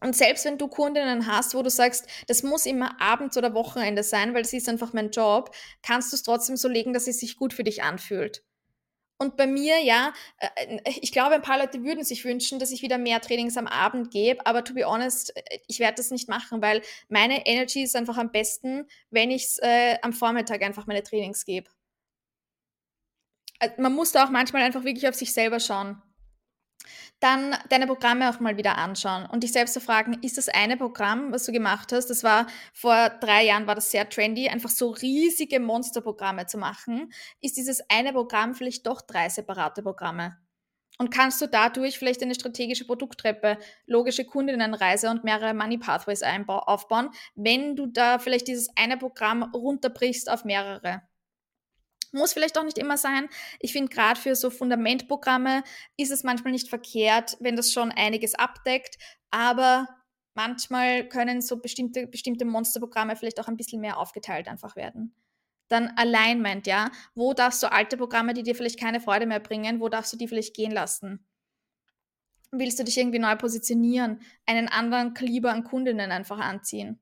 [0.01, 4.03] Und selbst wenn du Kundinnen hast, wo du sagst, das muss immer abends oder Wochenende
[4.03, 7.19] sein, weil das ist einfach mein Job, kannst du es trotzdem so legen, dass es
[7.19, 8.45] sich gut für dich anfühlt.
[9.19, 12.71] Und bei mir, ja, äh, äh, ich glaube, ein paar Leute würden sich wünschen, dass
[12.71, 16.11] ich wieder mehr Trainings am Abend gebe, aber to be honest, äh, ich werde das
[16.11, 20.87] nicht machen, weil meine Energy ist einfach am besten, wenn ich äh, am Vormittag einfach
[20.87, 21.71] meine Trainings gebe.
[23.79, 26.03] Man muss da auch manchmal einfach wirklich auf sich selber schauen
[27.21, 30.77] dann deine Programme auch mal wieder anschauen und dich selbst zu fragen, ist das eine
[30.77, 34.71] Programm, was du gemacht hast, das war vor drei Jahren, war das sehr trendy, einfach
[34.71, 40.37] so riesige Monsterprogramme zu machen, ist dieses eine Programm vielleicht doch drei separate Programme?
[40.99, 47.11] Und kannst du dadurch vielleicht eine strategische Produkttreppe, logische Kundinnenreise und mehrere Money Pathways aufbauen,
[47.35, 51.03] wenn du da vielleicht dieses eine Programm runterbrichst auf mehrere?
[52.17, 53.29] Muss vielleicht auch nicht immer sein.
[53.61, 55.63] Ich finde, gerade für so Fundamentprogramme
[55.99, 58.97] ist es manchmal nicht verkehrt, wenn das schon einiges abdeckt,
[59.31, 59.87] aber
[60.35, 65.15] manchmal können so bestimmte, bestimmte Monsterprogramme vielleicht auch ein bisschen mehr aufgeteilt einfach werden.
[65.69, 66.91] Dann Alignment, ja.
[67.15, 70.17] Wo darfst du alte Programme, die dir vielleicht keine Freude mehr bringen, wo darfst du
[70.17, 71.27] die vielleicht gehen lassen?
[72.51, 76.99] Willst du dich irgendwie neu positionieren, einen anderen Kaliber an Kundinnen einfach anziehen?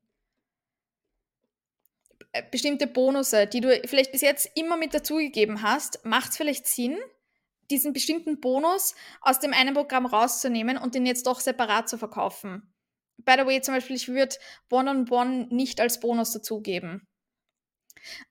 [2.34, 6.66] Äh, bestimmte Bonusse, die du vielleicht bis jetzt immer mit dazugegeben hast, macht es vielleicht
[6.66, 6.98] Sinn,
[7.70, 12.74] diesen bestimmten Bonus aus dem einen Programm rauszunehmen und den jetzt doch separat zu verkaufen.
[13.18, 14.34] By the way, zum Beispiel, ich würde
[14.70, 17.06] One-on-One nicht als Bonus dazugeben.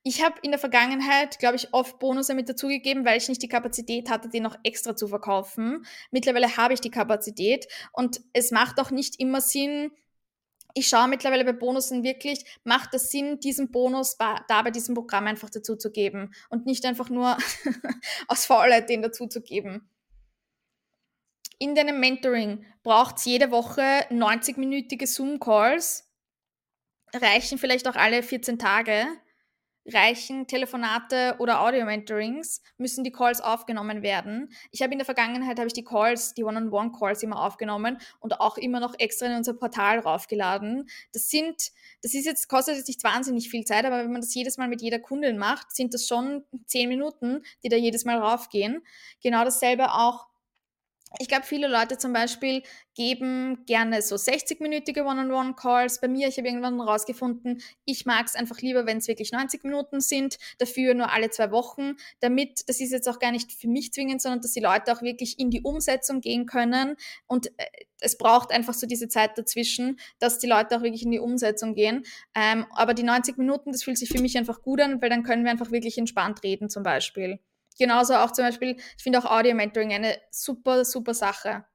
[0.03, 3.47] Ich habe in der Vergangenheit, glaube ich, oft Bonusse mit dazugegeben, weil ich nicht die
[3.47, 5.85] Kapazität hatte, den noch extra zu verkaufen.
[6.11, 9.91] Mittlerweile habe ich die Kapazität und es macht auch nicht immer Sinn,
[10.73, 15.27] ich schaue mittlerweile bei Bonussen wirklich, macht es Sinn, diesen Bonus da bei diesem Programm
[15.27, 17.37] einfach dazu zu geben und nicht einfach nur
[18.27, 19.87] aus Faulheit den dazu zu geben.
[21.59, 26.09] In deinem Mentoring braucht es jede Woche 90-minütige Zoom-Calls,
[27.13, 29.05] reichen vielleicht auch alle 14 Tage
[29.85, 34.51] reichen Telefonate oder Audio-Mentorings, müssen die Calls aufgenommen werden.
[34.71, 38.57] Ich habe in der Vergangenheit habe ich die Calls, die One-on-One-Calls immer aufgenommen und auch
[38.57, 40.89] immer noch extra in unser Portal raufgeladen.
[41.11, 41.71] Das sind,
[42.01, 44.67] das ist jetzt, kostet jetzt nicht wahnsinnig viel Zeit, aber wenn man das jedes Mal
[44.67, 48.83] mit jeder Kundin macht, sind das schon zehn Minuten, die da jedes Mal raufgehen.
[49.21, 50.27] Genau dasselbe auch
[51.19, 52.63] ich glaube, viele Leute zum Beispiel
[52.95, 56.01] geben gerne so 60-minütige One-on-One-Calls.
[56.01, 59.63] Bei mir, ich habe irgendwann herausgefunden, ich mag es einfach lieber, wenn es wirklich 90
[59.63, 63.67] Minuten sind, dafür nur alle zwei Wochen, damit, das ist jetzt auch gar nicht für
[63.67, 66.95] mich zwingend, sondern dass die Leute auch wirklich in die Umsetzung gehen können.
[67.27, 67.65] Und äh,
[67.99, 71.75] es braucht einfach so diese Zeit dazwischen, dass die Leute auch wirklich in die Umsetzung
[71.75, 72.05] gehen.
[72.35, 75.23] Ähm, aber die 90 Minuten, das fühlt sich für mich einfach gut an, weil dann
[75.23, 77.39] können wir einfach wirklich entspannt reden zum Beispiel.
[77.77, 81.65] Genauso auch zum Beispiel, ich finde auch Audio-Mentoring eine super, super Sache.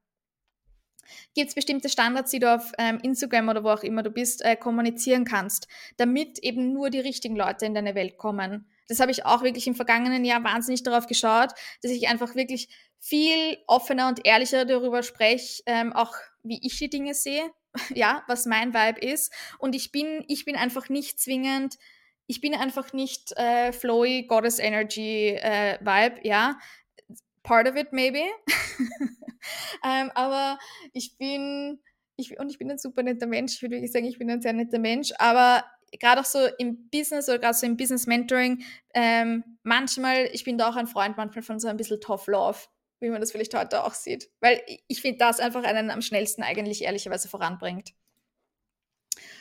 [1.33, 4.43] Gibt es bestimmte Standards, die du auf ähm, Instagram oder wo auch immer du bist,
[4.43, 8.69] äh, kommunizieren kannst, damit eben nur die richtigen Leute in deine Welt kommen?
[8.87, 12.69] Das habe ich auch wirklich im vergangenen Jahr wahnsinnig darauf geschaut, dass ich einfach wirklich
[12.99, 17.49] viel offener und ehrlicher darüber spreche, ähm, auch wie ich die Dinge sehe,
[17.93, 19.31] ja, was mein Vibe ist.
[19.57, 21.77] Und ich bin, ich bin einfach nicht zwingend
[22.29, 26.59] ich bin einfach nicht äh, flowy Goddess Energy äh, Vibe, ja.
[27.41, 28.21] Part of it maybe.
[29.83, 30.59] ähm, aber
[30.93, 31.81] ich bin,
[32.17, 33.55] ich, und ich bin ein super netter Mensch.
[33.55, 35.11] Ich würde wirklich sagen, ich bin ein sehr netter Mensch.
[35.17, 35.63] Aber
[35.99, 38.63] gerade auch so im Business oder gerade so im Business Mentoring,
[38.93, 42.59] ähm, manchmal, ich bin da auch ein Freund manchmal von so ein bisschen Tough Love,
[42.99, 44.29] wie man das vielleicht heute auch sieht.
[44.39, 47.93] Weil ich finde, das einfach einen am schnellsten eigentlich ehrlicherweise voranbringt.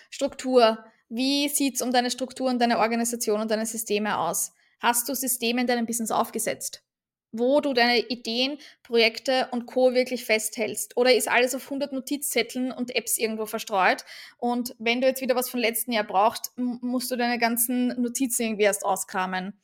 [0.08, 0.82] Struktur.
[1.08, 4.52] Wie sieht es um deine Struktur und deine Organisation und deine Systeme aus?
[4.78, 6.84] Hast du Systeme in deinem Business aufgesetzt,
[7.32, 9.94] wo du deine Ideen, Projekte und Co.
[9.94, 10.96] wirklich festhältst?
[10.98, 14.04] Oder ist alles auf 100 Notizzetteln und Apps irgendwo verstreut?
[14.36, 18.42] Und wenn du jetzt wieder was vom letzten Jahr brauchst, musst du deine ganzen Notizen
[18.42, 19.58] irgendwie erst auskramen.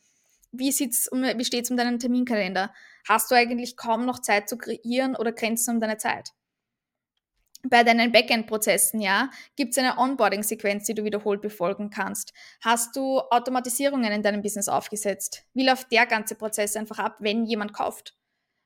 [0.50, 2.72] Wie, sieht's um, wie steht es um deinen Terminkalender?
[3.06, 6.30] Hast du eigentlich kaum noch Zeit zu kreieren oder Grenzen um deine Zeit?
[7.68, 12.32] Bei deinen Backend-Prozessen, ja, gibt es eine Onboarding-Sequenz, die du wiederholt befolgen kannst.
[12.60, 15.44] Hast du Automatisierungen in deinem Business aufgesetzt?
[15.54, 18.16] Wie läuft der ganze Prozess einfach ab, wenn jemand kauft?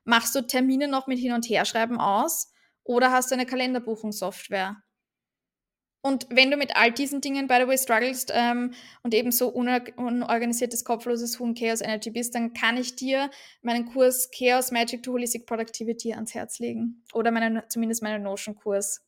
[0.03, 2.51] Machst du Termine noch mit Hin- und Herschreiben aus
[2.83, 4.81] oder hast du eine Kalenderbuchungssoftware?
[6.01, 8.73] Und wenn du mit all diesen Dingen, by the way, strugglest ähm,
[9.03, 13.29] und eben so unorganisiertes, kopfloses Huhn Chaos Energy bist, dann kann ich dir
[13.61, 17.03] meinen Kurs Chaos Magic to Holistic Productivity ans Herz legen.
[17.13, 19.05] Oder meinen, zumindest meinen Notion-Kurs.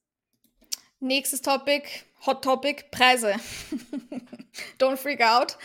[0.99, 1.87] Nächstes Topic,
[2.25, 3.35] Hot Topic, Preise.
[4.79, 5.57] Don't freak out.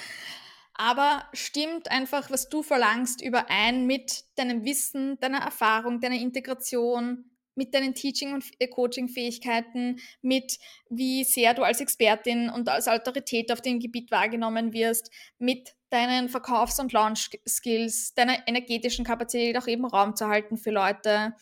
[0.74, 7.74] Aber stimmt einfach, was du verlangst, überein mit deinem Wissen, deiner Erfahrung, deiner Integration, mit
[7.74, 13.60] deinen Teaching- und äh, Coaching-Fähigkeiten, mit wie sehr du als Expertin und als Autorität auf
[13.60, 20.14] dem Gebiet wahrgenommen wirst, mit deinen Verkaufs- und Launch-Skills, deiner energetischen Kapazität auch eben Raum
[20.14, 21.34] zu halten für Leute,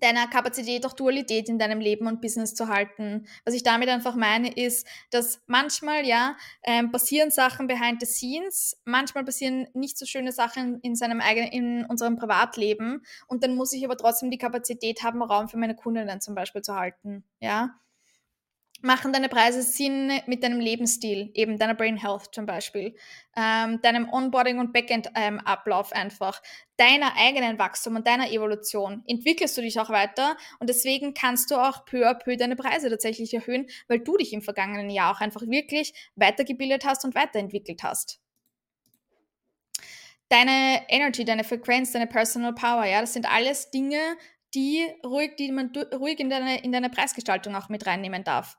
[0.00, 3.26] deiner Kapazität auch Dualität in deinem Leben und Business zu halten.
[3.44, 8.80] Was ich damit einfach meine, ist, dass manchmal ja ähm, passieren Sachen behind the scenes,
[8.84, 13.72] manchmal passieren nicht so schöne Sachen in seinem eigenen, in unserem Privatleben und dann muss
[13.72, 17.24] ich aber trotzdem die Kapazität haben, Raum für meine Kundinnen zum Beispiel zu halten.
[17.40, 17.78] Ja,
[18.80, 22.94] machen deine Preise Sinn mit deinem Lebensstil, eben deiner Brain Health zum Beispiel,
[23.36, 26.40] ähm, deinem Onboarding und Backend-Ablauf ähm, einfach,
[26.76, 29.02] deiner eigenen Wachstum und deiner Evolution.
[29.06, 32.88] Entwickelst du dich auch weiter und deswegen kannst du auch peu à peu deine Preise
[32.88, 37.82] tatsächlich erhöhen, weil du dich im vergangenen Jahr auch einfach wirklich weitergebildet hast und weiterentwickelt
[37.82, 38.20] hast.
[40.30, 43.98] deine Energy, deine Frequenz, deine Personal Power, ja, das sind alles Dinge,
[44.54, 48.58] die ruhig, die man ruhig in deine, in deine Preisgestaltung auch mit reinnehmen darf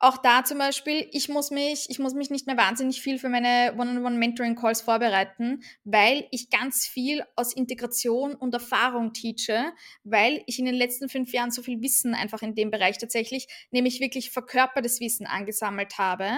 [0.00, 3.28] auch da zum Beispiel, ich muss mich, ich muss mich nicht mehr wahnsinnig viel für
[3.28, 9.72] meine One-on-One-Mentoring-Calls vorbereiten, weil ich ganz viel aus Integration und Erfahrung teache,
[10.02, 13.46] weil ich in den letzten fünf Jahren so viel Wissen einfach in dem Bereich tatsächlich,
[13.70, 16.30] nämlich wirklich verkörpertes Wissen angesammelt habe.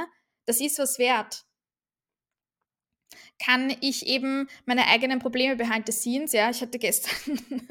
[0.44, 1.44] Das ist was wert
[3.44, 7.38] kann ich eben meine eigenen Probleme behind the scenes, ja, ich hatte gestern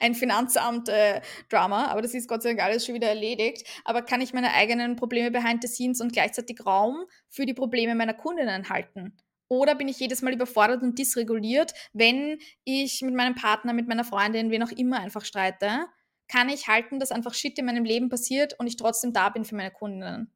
[0.00, 4.20] ein Finanzamt-Drama, äh, aber das ist Gott sei Dank alles schon wieder erledigt, aber kann
[4.20, 8.68] ich meine eigenen Probleme behind the scenes und gleichzeitig Raum für die Probleme meiner Kundinnen
[8.68, 9.16] halten?
[9.48, 14.04] Oder bin ich jedes Mal überfordert und dysreguliert, wenn ich mit meinem Partner, mit meiner
[14.04, 15.86] Freundin, wen auch immer einfach streite?
[16.26, 19.44] Kann ich halten, dass einfach Shit in meinem Leben passiert und ich trotzdem da bin
[19.44, 20.32] für meine Kundinnen?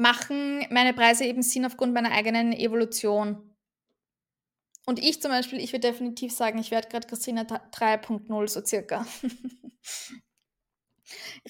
[0.00, 3.54] Machen meine Preise eben Sinn aufgrund meiner eigenen Evolution.
[4.86, 9.06] Und ich zum Beispiel, ich würde definitiv sagen, ich werde gerade Christina 3.0 so circa.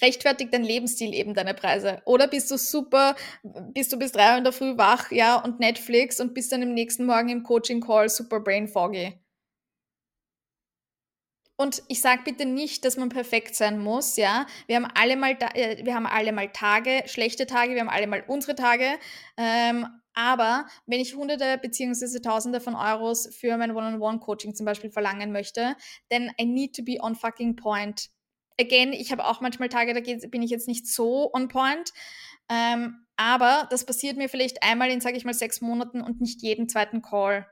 [0.02, 2.02] Rechtfertigt dein Lebensstil eben deine Preise?
[2.04, 5.60] Oder bist du super, bist du bis drei Uhr in der Früh wach, ja, und
[5.60, 9.18] Netflix und bist dann im nächsten Morgen im Coaching-Call super brain foggy?
[11.60, 14.46] Und ich sage bitte nicht, dass man perfekt sein muss, ja.
[14.66, 18.06] Wir haben alle mal, äh, wir haben alle mal Tage, schlechte Tage, wir haben alle
[18.06, 18.86] mal unsere Tage.
[19.36, 22.20] Ähm, aber wenn ich Hunderte bzw.
[22.20, 25.76] Tausende von Euros für mein One-on-One-Coaching zum Beispiel verlangen möchte,
[26.08, 28.08] then I need to be on fucking point.
[28.58, 31.92] Again, ich habe auch manchmal Tage, da bin ich jetzt nicht so on point.
[32.48, 36.40] Ähm, aber das passiert mir vielleicht einmal in, sage ich mal, sechs Monaten und nicht
[36.40, 37.46] jeden zweiten Call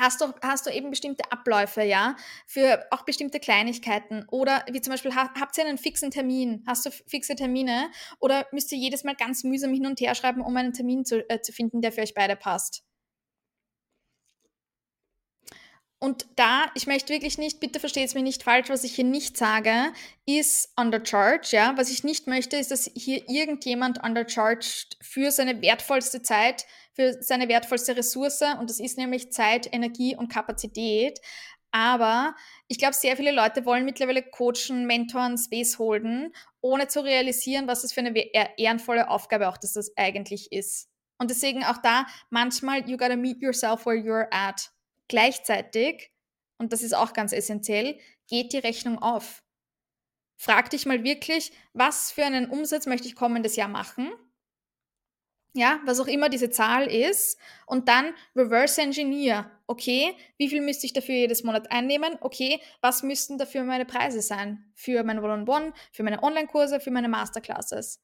[0.00, 2.16] hast du, hast du eben bestimmte Abläufe, ja,
[2.46, 6.90] für auch bestimmte Kleinigkeiten oder wie zum Beispiel, habt ihr einen fixen Termin, hast du
[6.90, 7.90] fixe Termine
[8.20, 11.28] oder müsst ihr jedes Mal ganz mühsam hin und her schreiben, um einen Termin zu,
[11.28, 12.82] äh, zu finden, der für euch beide passt?
[15.98, 19.04] Und da, ich möchte wirklich nicht, bitte versteht es mir nicht falsch, was ich hier
[19.04, 19.92] nicht sage,
[20.26, 21.72] ist undercharged, ja.
[21.78, 26.66] Was ich nicht möchte, ist, dass hier irgendjemand undercharged für seine wertvollste Zeit,
[26.96, 31.20] für seine wertvollste Ressource, und das ist nämlich Zeit, Energie und Kapazität.
[31.70, 32.34] Aber
[32.68, 36.32] ich glaube, sehr viele Leute wollen mittlerweile coachen, mentoren, Space holden,
[36.62, 38.16] ohne zu realisieren, was das für eine
[38.56, 40.88] ehrenvolle Aufgabe auch das eigentlich ist.
[41.18, 44.70] Und deswegen auch da manchmal, you gotta meet yourself where you're at.
[45.08, 46.10] Gleichzeitig,
[46.58, 49.42] und das ist auch ganz essentiell, geht die Rechnung auf.
[50.38, 54.10] Frag dich mal wirklich, was für einen Umsatz möchte ich kommendes Jahr machen?
[55.56, 57.38] Ja, was auch immer diese Zahl ist.
[57.66, 59.50] Und dann reverse engineer.
[59.66, 62.16] Okay, wie viel müsste ich dafür jedes Monat einnehmen?
[62.20, 64.70] Okay, was müssten dafür meine Preise sein?
[64.74, 68.00] Für meine One-on-One, für meine Online-Kurse, für meine Masterclasses?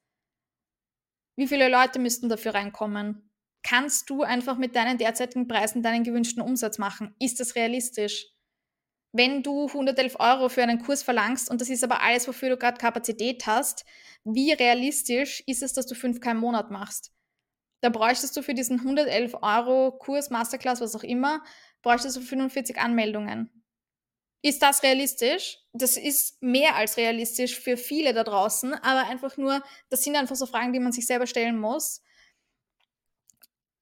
[1.37, 3.33] Wie viele Leute müssten dafür reinkommen?
[3.63, 7.15] kannst du einfach mit deinen derzeitigen Preisen deinen gewünschten Umsatz machen?
[7.19, 8.27] Ist das realistisch?
[9.13, 12.57] Wenn du 111 Euro für einen Kurs verlangst und das ist aber alles, wofür du
[12.57, 13.85] gerade Kapazität hast,
[14.25, 17.13] wie realistisch ist es, dass du 5K im Monat machst?
[17.83, 21.45] Da bräuchtest du für diesen 111 Euro Kurs, Masterclass, was auch immer,
[21.83, 23.51] bräuchtest du 45 Anmeldungen.
[24.41, 25.59] Ist das realistisch?
[25.75, 30.37] Das ist mehr als realistisch für viele da draußen, aber einfach nur, das sind einfach
[30.37, 32.03] so Fragen, die man sich selber stellen muss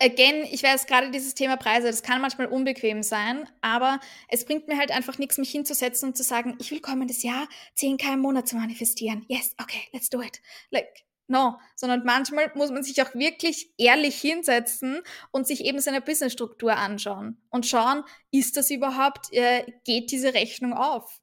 [0.01, 4.67] again, ich weiß gerade dieses Thema Preise, das kann manchmal unbequem sein, aber es bringt
[4.67, 7.49] mir halt einfach nichts, mich hinzusetzen und zu sagen, ich will kommendes Jahr
[7.79, 9.25] 10k im Monat zu manifestieren.
[9.29, 10.41] Yes, okay, let's do it.
[10.71, 11.59] Like, no.
[11.77, 15.01] Sondern manchmal muss man sich auch wirklich ehrlich hinsetzen
[15.31, 20.75] und sich eben seine Businessstruktur anschauen und schauen, ist das überhaupt, äh, geht diese Rechnung
[20.75, 21.21] auf?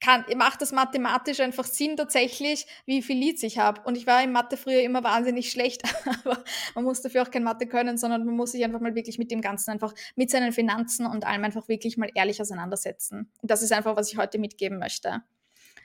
[0.00, 3.82] kann, macht das mathematisch einfach Sinn tatsächlich, wie viel Leads ich habe.
[3.82, 5.82] Und ich war in Mathe früher immer wahnsinnig schlecht,
[6.24, 6.42] aber
[6.74, 9.30] man muss dafür auch kein Mathe können, sondern man muss sich einfach mal wirklich mit
[9.30, 13.30] dem Ganzen einfach, mit seinen Finanzen und allem einfach wirklich mal ehrlich auseinandersetzen.
[13.42, 15.22] Und das ist einfach, was ich heute mitgeben möchte.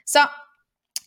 [0.04, 0.20] So,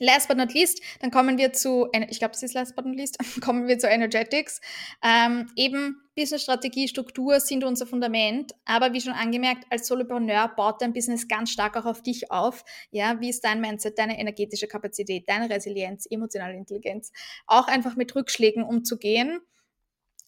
[0.02, 2.96] Last but not least, dann kommen wir zu, ich glaube, das ist last but not
[2.96, 4.62] least, kommen wir zu Energetics.
[5.04, 10.94] Ähm, eben Business-Strategie, Struktur sind unser Fundament, aber wie schon angemerkt, als Solopreneur baut dein
[10.94, 12.64] Business ganz stark auch auf dich auf.
[12.92, 17.12] Ja, wie ist dein Mindset, deine energetische Kapazität, deine Resilienz, emotionale Intelligenz,
[17.46, 19.42] auch einfach mit Rückschlägen umzugehen.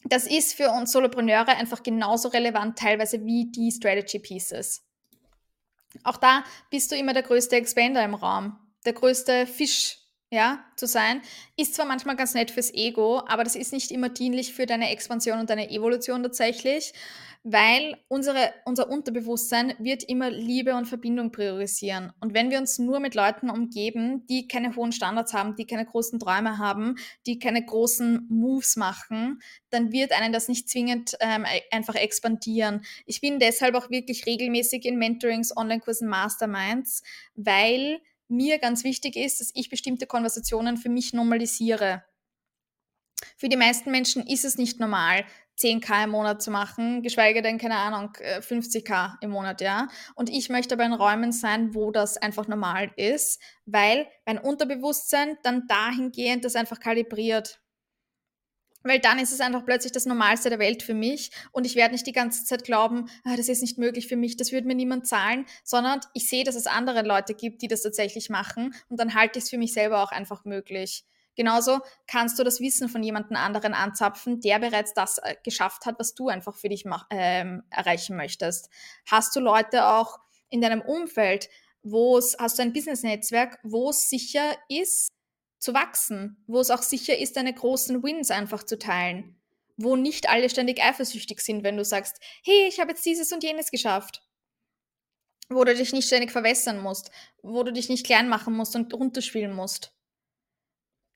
[0.03, 4.83] Das ist für uns Solopreneure einfach genauso relevant teilweise wie die Strategy Pieces.
[6.03, 10.01] Auch da bist du immer der größte Expander im Raum der größte Fisch
[10.33, 11.21] ja, zu sein,
[11.57, 14.89] ist zwar manchmal ganz nett fürs Ego, aber das ist nicht immer dienlich für deine
[14.89, 16.93] Expansion und deine Evolution tatsächlich,
[17.43, 22.13] weil unsere, unser Unterbewusstsein wird immer Liebe und Verbindung priorisieren.
[22.21, 25.85] Und wenn wir uns nur mit Leuten umgeben, die keine hohen Standards haben, die keine
[25.85, 31.43] großen Träume haben, die keine großen Moves machen, dann wird einen das nicht zwingend ähm,
[31.43, 32.85] e-, einfach expandieren.
[33.05, 37.01] Ich bin deshalb auch wirklich regelmäßig in Mentorings, Online-Kursen, Masterminds,
[37.35, 37.99] weil
[38.31, 42.03] mir ganz wichtig ist, dass ich bestimmte Konversationen für mich normalisiere.
[43.37, 45.25] Für die meisten Menschen ist es nicht normal,
[45.59, 49.87] 10k im Monat zu machen, geschweige denn, keine Ahnung, 50k äh, im Monat, ja.
[50.15, 55.37] Und ich möchte aber in Räumen sein, wo das einfach normal ist, weil mein Unterbewusstsein
[55.43, 57.60] dann dahingehend das einfach kalibriert.
[58.83, 61.93] Weil dann ist es einfach plötzlich das Normalste der Welt für mich und ich werde
[61.93, 64.75] nicht die ganze Zeit glauben, ah, das ist nicht möglich für mich, das würde mir
[64.75, 68.99] niemand zahlen, sondern ich sehe, dass es andere Leute gibt, die das tatsächlich machen und
[68.99, 71.05] dann halte ich es für mich selber auch einfach möglich.
[71.35, 75.97] Genauso kannst du das Wissen von jemandem anderen anzapfen, der bereits das äh, geschafft hat,
[75.97, 78.69] was du einfach für dich ähm, erreichen möchtest.
[79.09, 80.19] Hast du Leute auch
[80.49, 81.49] in deinem Umfeld,
[81.83, 85.11] wo es, hast du ein Business-Netzwerk, wo es sicher ist,
[85.61, 89.39] zu wachsen, wo es auch sicher ist, deine großen Wins einfach zu teilen,
[89.77, 93.43] wo nicht alle ständig eifersüchtig sind, wenn du sagst, hey, ich habe jetzt dieses und
[93.43, 94.23] jenes geschafft,
[95.49, 97.11] wo du dich nicht ständig verwässern musst,
[97.43, 99.93] wo du dich nicht klein machen musst und runterspielen musst.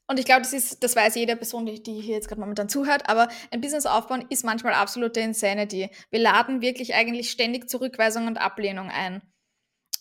[0.08, 2.70] Und ich glaube, das ist, das weiß jede Person, die, die hier jetzt gerade momentan
[2.70, 5.90] zuhört, aber ein Business aufbauen ist manchmal absolute Insanity.
[6.12, 9.24] Wir laden wirklich eigentlich ständig Zurückweisung und Ablehnung ein.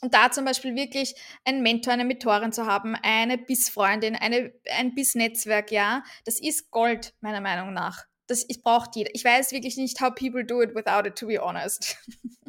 [0.05, 1.15] Und da zum Beispiel wirklich
[1.47, 7.15] einen Mentor, eine Mentorin zu haben, eine Bissfreundin, eine, ein Biss-Netzwerk, ja, das ist Gold,
[7.23, 8.05] meiner Meinung nach.
[8.27, 9.09] Das braucht jeder.
[9.15, 11.97] Ich weiß wirklich nicht, how people do it without it, to be honest.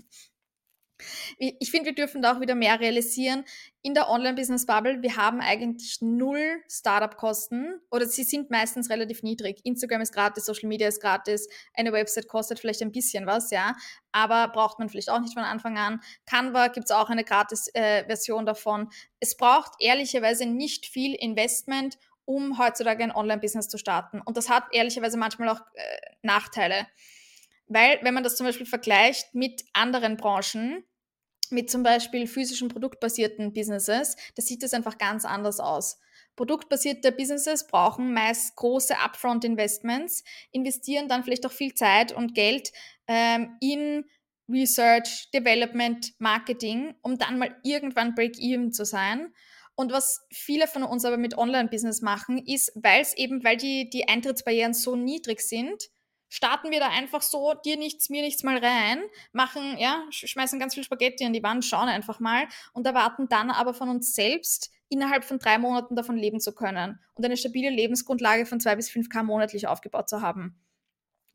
[1.37, 3.43] ich finde, wir dürfen da auch wieder mehr realisieren.
[3.81, 9.59] In der Online-Business-Bubble, wir haben eigentlich null Startup-Kosten oder sie sind meistens relativ niedrig.
[9.63, 13.75] Instagram ist gratis, Social Media ist gratis, eine Website kostet vielleicht ein bisschen was, ja,
[14.11, 16.01] aber braucht man vielleicht auch nicht von Anfang an.
[16.25, 18.89] Canva gibt es auch eine Gratis-Version äh, davon.
[19.19, 24.21] Es braucht ehrlicherweise nicht viel Investment, um heutzutage ein Online-Business zu starten.
[24.21, 25.81] Und das hat ehrlicherweise manchmal auch äh,
[26.23, 26.87] Nachteile.
[27.67, 30.83] Weil, wenn man das zum Beispiel vergleicht mit anderen Branchen,
[31.51, 35.99] mit zum Beispiel physischen produktbasierten Businesses, da sieht das einfach ganz anders aus.
[36.35, 42.71] Produktbasierte Businesses brauchen meist große Upfront-Investments, investieren dann vielleicht auch viel Zeit und Geld
[43.07, 44.05] ähm, in
[44.49, 49.33] Research, Development, Marketing, um dann mal irgendwann Break-Even zu sein.
[49.75, 53.89] Und was viele von uns aber mit Online-Business machen, ist, weil es eben, weil die,
[53.89, 55.89] die Eintrittsbarrieren so niedrig sind,
[56.29, 60.73] starten wir da einfach so, dir nichts, mir nichts mal rein, machen, ja, schmeißen ganz
[60.73, 64.71] viel Spaghetti an die Wand, schauen einfach mal und erwarten dann aber von uns selbst,
[64.89, 68.89] innerhalb von drei Monaten davon leben zu können und eine stabile Lebensgrundlage von zwei bis
[68.89, 70.59] fünf K monatlich aufgebaut zu haben.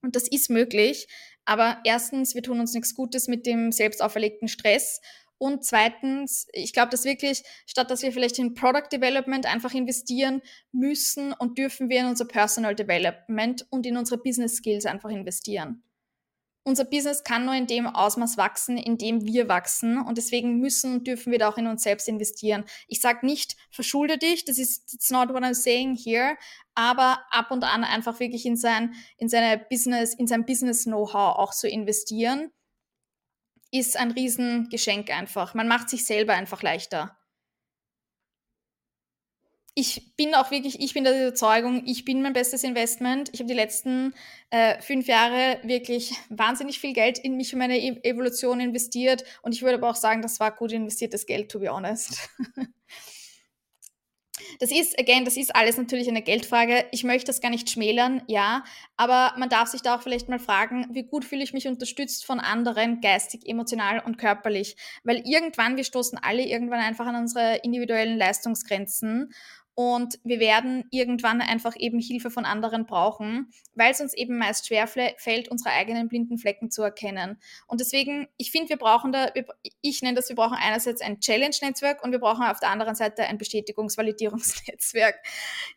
[0.02, 1.08] Und das ist möglich,
[1.44, 5.00] aber erstens, wir tun uns nichts Gutes mit dem selbst auferlegten Stress
[5.40, 10.42] und zweitens, ich glaube, dass wirklich, statt dass wir vielleicht in Product Development einfach investieren
[10.70, 15.82] müssen und dürfen wir in unser Personal Development und in unsere Business Skills einfach investieren.
[16.62, 19.98] Unser Business kann nur in dem Ausmaß wachsen, in dem wir wachsen.
[19.98, 22.66] Und deswegen müssen und dürfen wir da auch in uns selbst investieren.
[22.86, 26.36] Ich sage nicht, verschulde dich, das ist it's not what I'm saying here,
[26.74, 31.54] aber ab und an einfach wirklich in sein, in seine Business, in sein Business-Know-how auch
[31.54, 32.52] zu investieren
[33.70, 35.54] ist ein Riesengeschenk einfach.
[35.54, 37.16] Man macht sich selber einfach leichter.
[39.74, 43.30] Ich bin auch wirklich, ich bin der Überzeugung, ich bin mein bestes Investment.
[43.32, 44.14] Ich habe die letzten
[44.50, 49.22] äh, fünf Jahre wirklich wahnsinnig viel Geld in mich und meine e Evolution investiert.
[49.42, 52.28] Und ich würde aber auch sagen, das war gut investiertes Geld, to be honest.
[54.58, 56.84] Das ist, again, das ist alles natürlich eine Geldfrage.
[56.90, 58.64] Ich möchte das gar nicht schmälern, ja,
[58.96, 62.24] aber man darf sich da auch vielleicht mal fragen, wie gut fühle ich mich unterstützt
[62.24, 64.76] von anderen, geistig, emotional und körperlich.
[65.04, 69.32] Weil irgendwann, wir stoßen alle irgendwann einfach an unsere individuellen Leistungsgrenzen
[69.74, 74.66] und wir werden irgendwann einfach eben Hilfe von anderen brauchen, weil es uns eben meist
[74.66, 77.38] schwer fällt, unsere eigenen blinden Flecken zu erkennen.
[77.66, 79.28] Und deswegen, ich finde, wir brauchen da,
[79.80, 83.24] ich nenne das, wir brauchen einerseits ein Challenge-Netzwerk und wir brauchen auf der anderen Seite
[83.24, 85.16] ein Bestätigungs-Validierungsnetzwerk.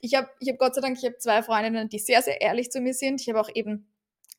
[0.02, 2.72] Ich habe ich hab Gott sei Dank, ich habe zwei Freundinnen, die sehr, sehr ehrlich
[2.72, 3.22] zu mir sind.
[3.22, 3.93] Ich habe auch eben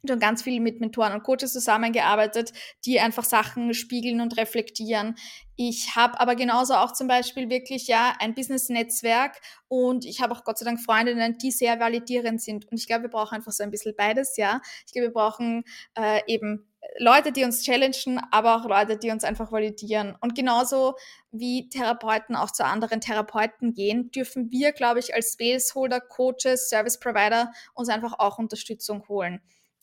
[0.09, 2.53] schon ganz viel mit Mentoren und Coaches zusammengearbeitet,
[2.85, 5.17] die einfach Sachen spiegeln und reflektieren.
[5.57, 10.45] Ich habe aber genauso auch zum Beispiel wirklich ja ein Business-Netzwerk und ich habe auch
[10.45, 12.71] Gott sei Dank Freundinnen, die sehr validierend sind.
[12.71, 14.61] Und ich glaube, wir brauchen einfach so ein bisschen beides, ja.
[14.87, 15.65] Ich glaube, wir brauchen
[15.97, 16.67] äh, eben
[16.99, 20.17] Leute, die uns challengen, aber auch Leute, die uns einfach validieren.
[20.21, 20.95] Und genauso
[21.33, 26.99] wie Therapeuten auch zu anderen Therapeuten gehen, dürfen wir, glaube ich, als Spaceholder, Coaches, Service
[26.99, 29.41] Provider uns einfach auch Unterstützung holen.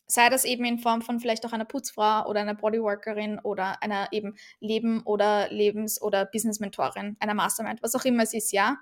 [0.07, 4.09] Sei das eben in Form von vielleicht auch einer Putzfrau oder einer Bodyworkerin oder einer
[4.11, 8.77] eben Leben- oder Lebens- oder Business-Mentorin, einer Mastermind, was auch immer es ist, ja.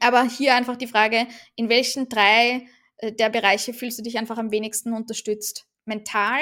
[0.00, 2.66] Aber hier einfach die Frage, in welchen drei
[2.98, 5.66] äh, der Bereiche fühlst du dich einfach am wenigsten unterstützt?
[5.84, 6.40] Mental,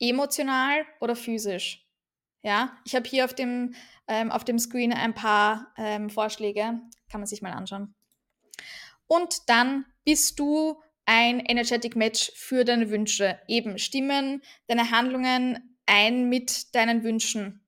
[0.00, 1.86] emotional oder physisch?
[2.42, 3.74] Ja, ich habe hier auf dem,
[4.06, 6.80] ähm, auf dem Screen ein paar ähm, Vorschläge,
[7.10, 7.94] kann man sich mal anschauen.
[9.06, 13.38] Und dann bist du ein Energetic Match für deine Wünsche.
[13.48, 17.64] Eben stimmen deine Handlungen ein mit deinen Wünschen.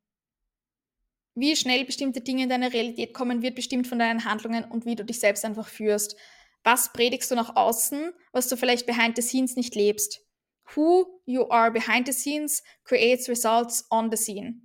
[1.35, 4.97] Wie schnell bestimmte Dinge in deine Realität kommen, wird bestimmt von deinen Handlungen und wie
[4.97, 6.17] du dich selbst einfach führst.
[6.65, 10.23] Was predigst du nach außen, was du vielleicht behind the scenes nicht lebst?
[10.75, 14.63] Who you are behind the scenes creates results on the scene.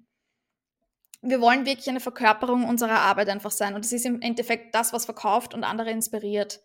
[1.21, 4.93] Wir wollen wirklich eine Verkörperung unserer Arbeit einfach sein und das ist im Endeffekt das,
[4.93, 6.61] was verkauft und andere inspiriert.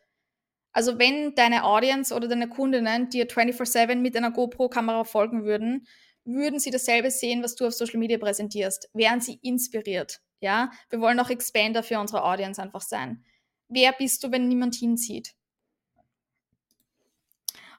[0.77, 5.87] Also wenn deine Audience oder deine Kundinnen dir 24/7 mit einer GoPro-Kamera folgen würden,
[6.27, 10.21] würden sie dasselbe sehen, was du auf Social Media präsentierst, wären sie inspiriert.
[10.41, 13.25] Ja, wir wollen auch Expander für unsere Audience einfach sein.
[13.69, 15.35] Wer bist du, wenn niemand hinzieht?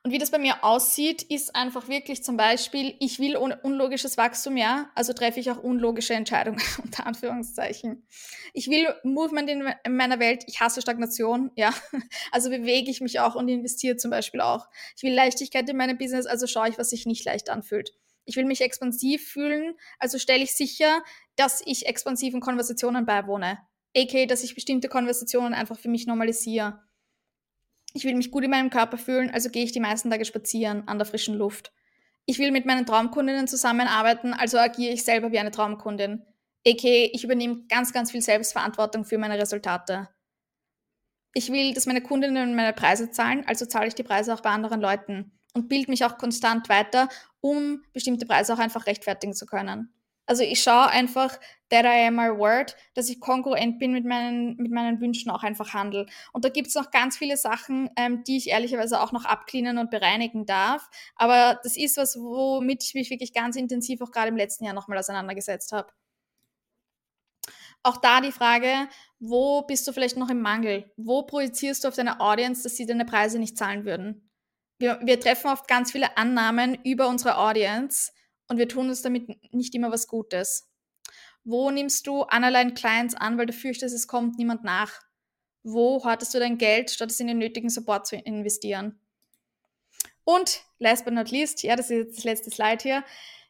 [0.08, 4.56] Und wie das bei mir aussieht, ist einfach wirklich zum Beispiel, ich will unlogisches Wachstum,
[4.56, 8.08] ja, also treffe ich auch unlogische Entscheidungen, unter Anführungszeichen.
[8.54, 9.66] Ich will Movement in,
[9.98, 11.74] meiner Welt, ich hasse Stagnation, ja,
[12.32, 14.68] also bewege ich mich auch und investiere zum Beispiel auch.
[14.96, 17.92] Ich will Leichtigkeit in meinem Business, also schaue ich, was sich nicht leicht anfühlt.
[18.24, 21.04] Ich will mich expansiv fühlen, also stelle ich sicher,
[21.36, 23.60] dass ich expansiven Konversationen beiwohne.
[23.94, 26.87] A.k., dass ich bestimmte Konversationen einfach für mich normalisiere
[27.94, 30.88] ich will mich gut in meinem Körper fühlen, also gehe ich die meisten Tage spazieren
[30.88, 31.72] an der frischen Luft.
[32.26, 36.26] Ich will mit meinen Traumkundinnen zusammenarbeiten, also agiere ich selber wie eine Traumkundin.
[36.68, 37.10] A.k.a.
[37.14, 40.10] ich übernehme ganz, ganz viel Selbstverantwortung für meine Resultate.
[41.34, 44.50] Ich will, dass meine Kundinnen meine Preise zahlen, also zahle ich die Preise auch bei
[44.50, 47.10] anderen Leuten und bilde mich auch konstant weiter,
[47.40, 49.94] um bestimmte Preise auch einfach rechtfertigen zu können.
[50.28, 54.56] Also ich schaue einfach, that I am my word, dass ich kongruent bin mit meinen,
[54.58, 56.06] mit meinen Wünschen auch einfach handel.
[56.34, 59.78] Und da gibt es noch ganz viele Sachen, ähm, die ich ehrlicherweise auch noch abcleanen
[59.78, 60.90] und bereinigen darf.
[61.16, 64.74] Aber das ist was, womit ich mich wirklich ganz intensiv auch gerade im letzten Jahr
[64.74, 65.92] nochmal auseinandergesetzt habe.
[67.84, 70.92] Auch da die Frage, wo bist du vielleicht noch im Mangel?
[70.98, 74.30] Wo projizierst du auf deine Audience, dass sie deine Preise nicht zahlen würden?
[74.80, 78.12] Wir, wir treffen oft ganz viele Annahmen über unsere Audience
[78.48, 80.70] und wir tun uns damit nicht immer was Gutes.
[81.44, 84.92] Wo nimmst du Analyne Clients an, weil du fürchtest, es kommt niemand nach?
[85.64, 89.00] Wo hortest du dein Geld, statt es in den nötigen Support zu investieren?
[90.24, 93.04] Und last but not least, ja, das ist jetzt das letzte Slide hier.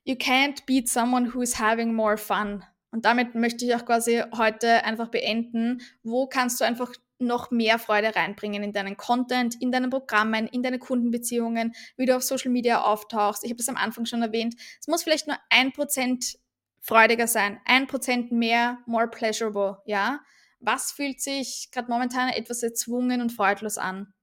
[0.03, 2.63] You can't beat someone who is having more fun.
[2.91, 5.81] Und damit möchte ich auch quasi heute einfach beenden.
[6.03, 10.63] Wo kannst du einfach noch mehr Freude reinbringen in deinen Content, in deinen Programmen, in
[10.63, 13.43] deine Kundenbeziehungen, wie du auf Social Media auftauchst.
[13.43, 14.55] Ich habe das am Anfang schon erwähnt.
[14.79, 16.37] Es muss vielleicht nur ein Prozent
[16.81, 20.21] freudiger sein, ein Prozent mehr, more pleasurable, ja.
[20.59, 24.13] Was fühlt sich gerade momentan etwas erzwungen und freudlos an?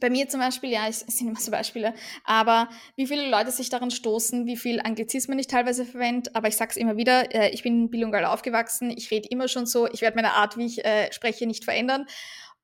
[0.00, 3.68] Bei mir zum Beispiel, ja, es sind immer so Beispiele, aber wie viele Leute sich
[3.68, 7.62] daran stoßen, wie viel Anglizismen ich teilweise verwende, aber ich sag's immer wieder, äh, ich
[7.62, 11.12] bin bilingual aufgewachsen, ich rede immer schon so, ich werde meine Art, wie ich äh,
[11.12, 12.06] spreche, nicht verändern.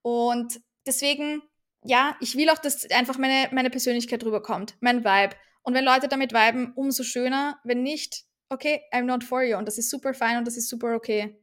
[0.03, 1.43] Und deswegen,
[1.85, 5.37] ja, ich will auch, dass einfach meine, meine Persönlichkeit rüberkommt, mein Vibe.
[5.63, 9.57] Und wenn Leute damit viben, umso schöner, wenn nicht, okay, I'm not for you.
[9.57, 11.37] Und das ist super fein und das ist super okay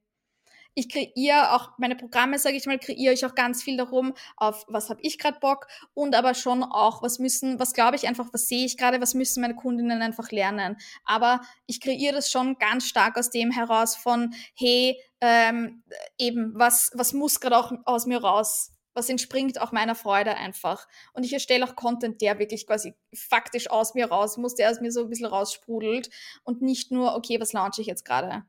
[0.78, 4.64] ich kreiere auch meine Programme, sage ich mal, kreiere ich auch ganz viel darum, auf
[4.68, 5.66] was habe ich gerade Bock
[5.96, 9.16] und aber schon auch, was müssen, was glaube ich einfach, was sehe ich gerade, was
[9.16, 10.78] müssen meine Kundinnen einfach lernen.
[11.04, 15.82] Aber ich kreiere das schon ganz stark aus dem heraus von, hey, ähm,
[16.20, 18.72] eben, was, was muss gerade auch aus mir raus?
[18.94, 20.88] Was entspringt auch meiner Freude einfach.
[21.14, 24.80] Und ich erstelle auch Content, der wirklich quasi faktisch aus mir raus muss, der aus
[24.80, 26.12] mir so ein bisschen raussprudelt
[26.44, 28.46] und nicht nur, okay, was launche ich jetzt gerade?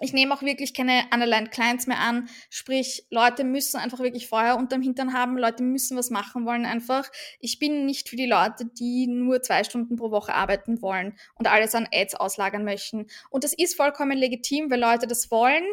[0.00, 2.28] Ich nehme auch wirklich keine Underlined Clients mehr an.
[2.50, 5.36] Sprich, Leute müssen einfach wirklich Feuer unterm Hintern haben.
[5.38, 7.10] Leute müssen was machen wollen einfach.
[7.40, 11.48] Ich bin nicht für die Leute, die nur zwei Stunden pro Woche arbeiten wollen und
[11.48, 13.06] alles an Ads auslagern möchten.
[13.30, 15.64] Und das ist vollkommen legitim, weil Leute das wollen.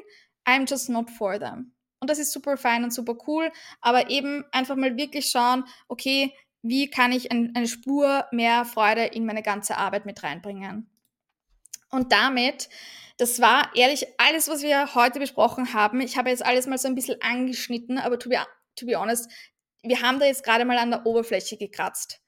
[0.45, 1.74] I'm just not for them.
[1.99, 3.52] Und das ist super fein und super cool.
[3.82, 9.06] Aber eben einfach mal wirklich schauen, okay, wie kann ich ein, eine Spur mehr Freude
[9.06, 10.90] in meine ganze Arbeit mit reinbringen?
[11.96, 12.70] Und damit
[13.18, 16.02] das war ehrlich alles, was wir heute besprochen haben.
[16.02, 18.38] Ich habe jetzt alles mal so ein bisschen angeschnitten, aber to be,
[18.76, 19.32] to be honest,
[19.84, 22.20] wir haben da jetzt gerade mal an der Oberfläche gekratzt.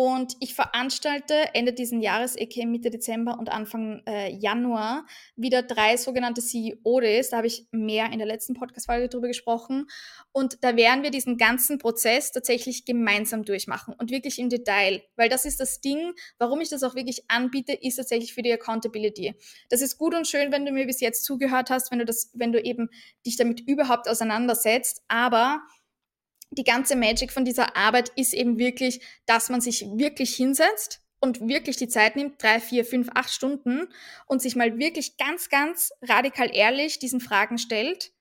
[0.00, 5.04] Und ich veranstalte Ende diesen Jahres, aka Mitte Dezember und Anfang äh, Januar,
[5.34, 7.30] wieder drei sogenannte CEO-Days.
[7.30, 9.88] Da habe ich mehr in der letzten Podcast-Folge drüber gesprochen.
[10.30, 15.02] Und da werden wir diesen ganzen Prozess tatsächlich gemeinsam durchmachen und wirklich im Detail.
[15.16, 18.52] Weil das ist das Ding, warum ich das auch wirklich anbiete, ist tatsächlich für die
[18.52, 19.34] Accountability.
[19.68, 22.30] Das ist gut und schön, wenn du mir bis jetzt zugehört hast, wenn du das,
[22.34, 22.88] wenn du eben
[23.26, 25.02] dich damit überhaupt auseinandersetzt.
[25.08, 25.60] Aber
[26.58, 31.40] die ganze Magic von dieser Arbeit ist eben wirklich, dass man sich wirklich hinsetzt und
[31.48, 33.88] wirklich die Zeit nimmt, drei, vier, fünf, acht Stunden
[34.26, 38.12] und sich mal wirklich ganz, ganz radikal ehrlich diesen Fragen stellt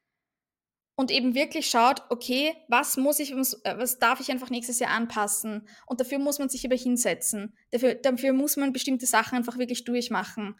[0.96, 5.68] und eben wirklich schaut, okay, was muss ich, was darf ich einfach nächstes Jahr anpassen?
[5.86, 7.56] Und dafür muss man sich aber hinsetzen.
[7.70, 10.56] Dafür, dafür muss man bestimmte Sachen einfach wirklich durchmachen.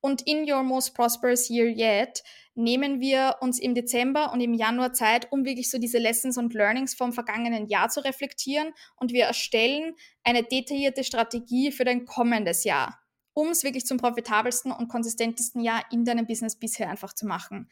[0.00, 2.22] Und in Your Most Prosperous Year Yet
[2.54, 6.54] nehmen wir uns im Dezember und im Januar Zeit, um wirklich so diese Lessons und
[6.54, 8.72] Learnings vom vergangenen Jahr zu reflektieren.
[8.96, 9.94] Und wir erstellen
[10.24, 13.00] eine detaillierte Strategie für dein kommendes Jahr,
[13.34, 17.68] um es wirklich zum profitabelsten und konsistentesten Jahr in deinem Business bisher einfach zu machen.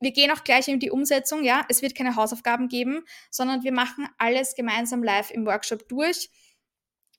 [0.00, 1.44] Wir gehen auch gleich in die Umsetzung.
[1.44, 6.30] Ja, es wird keine Hausaufgaben geben, sondern wir machen alles gemeinsam live im Workshop durch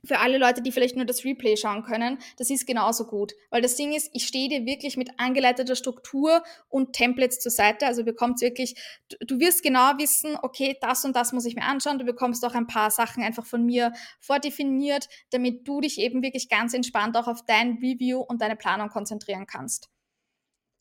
[0.06, 3.34] für alle Leute, die vielleicht nur das Replay schauen können, das ist genauso gut.
[3.50, 7.86] Weil das Ding ist, ich stehe dir wirklich mit angeleiteter Struktur und Templates zur Seite.
[7.86, 8.76] Also bekommst wirklich,
[9.22, 12.00] du wirst genau wissen, okay, das und das muss ich mir anschauen.
[12.00, 16.50] Du bekommst auch ein paar Sachen einfach von mir vordefiniert, damit du dich eben wirklich
[16.50, 19.90] ganz entspannt auch auf dein Review und deine Planung konzentrieren kannst.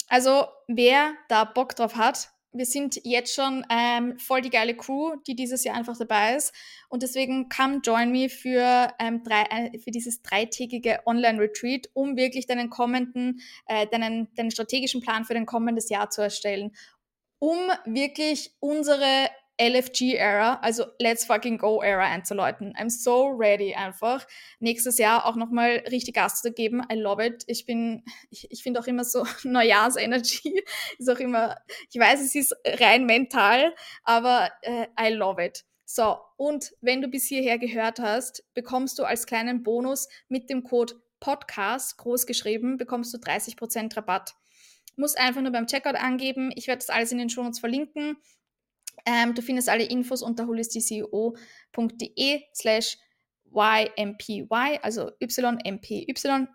[0.08, 5.16] Also wer da Bock drauf hat, wir sind jetzt schon ähm, voll die geile Crew,
[5.26, 6.54] die dieses Jahr einfach dabei ist.
[6.88, 12.46] Und deswegen come join me für, ähm, drei, äh, für dieses dreitägige Online-Retreat, um wirklich
[12.46, 16.72] deinen kommenden, äh, deinen, deinen strategischen Plan für dein kommendes Jahr zu erstellen.
[17.38, 19.28] Um wirklich unsere
[19.60, 22.74] LFG-Era, also Let's Fucking Go-Era einzuläuten.
[22.74, 24.26] I'm so ready einfach.
[24.60, 26.82] Nächstes Jahr auch nochmal richtig Gas zu geben.
[26.90, 27.44] I love it.
[27.46, 30.62] Ich bin, ich, ich finde auch immer so Neujahrs-Energy
[30.98, 31.56] ist auch immer,
[31.92, 33.74] ich weiß, es ist rein mental,
[34.04, 35.64] aber äh, I love it.
[35.84, 40.62] So, und wenn du bis hierher gehört hast, bekommst du als kleinen Bonus mit dem
[40.62, 44.34] Code Podcast, groß geschrieben, bekommst du 30% Rabatt.
[44.96, 46.50] Musst einfach nur beim Checkout angeben.
[46.56, 48.16] Ich werde das alles in den Shownotes verlinken.
[49.04, 52.96] Ähm, du findest alle Infos unter holisticeo.de slash
[53.54, 56.06] YMPY, also YMPY.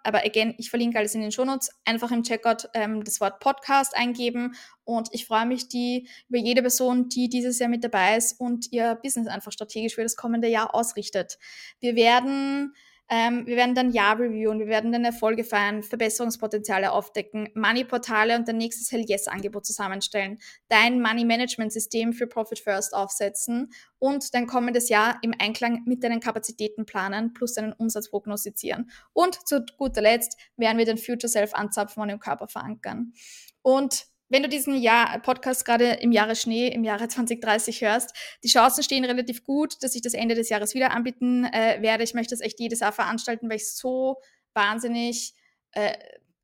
[0.04, 1.70] Aber again, ich verlinke alles in den Shownotes.
[1.86, 6.62] Einfach im Checkout ähm, das Wort Podcast eingeben und ich freue mich die, über jede
[6.62, 10.48] Person, die dieses Jahr mit dabei ist und ihr Business einfach strategisch für das kommende
[10.48, 11.38] Jahr ausrichtet.
[11.80, 12.74] Wir werden
[13.10, 18.48] ähm, wir werden dann Jahr reviewen, wir werden dann Erfolge feiern, Verbesserungspotenziale aufdecken, Money-Portale und
[18.48, 25.20] dein nächstes Hell Yes-Angebot zusammenstellen, dein Money-Management-System für Profit First aufsetzen und dein kommendes Jahr
[25.22, 28.92] im Einklang mit deinen Kapazitäten planen plus deinen Umsatz prognostizieren.
[29.14, 33.14] Und zu guter Letzt werden wir den Future Self anzapfen und im Körper verankern.
[33.62, 38.14] Und wenn du diesen Jahr Podcast gerade im Jahre Schnee, im Jahre 2030 hörst,
[38.44, 42.04] die Chancen stehen relativ gut, dass ich das Ende des Jahres wieder anbieten äh, werde.
[42.04, 44.18] Ich möchte das echt jedes Jahr veranstalten, weil ich es so
[44.54, 45.34] wahnsinnig
[45.72, 45.94] äh,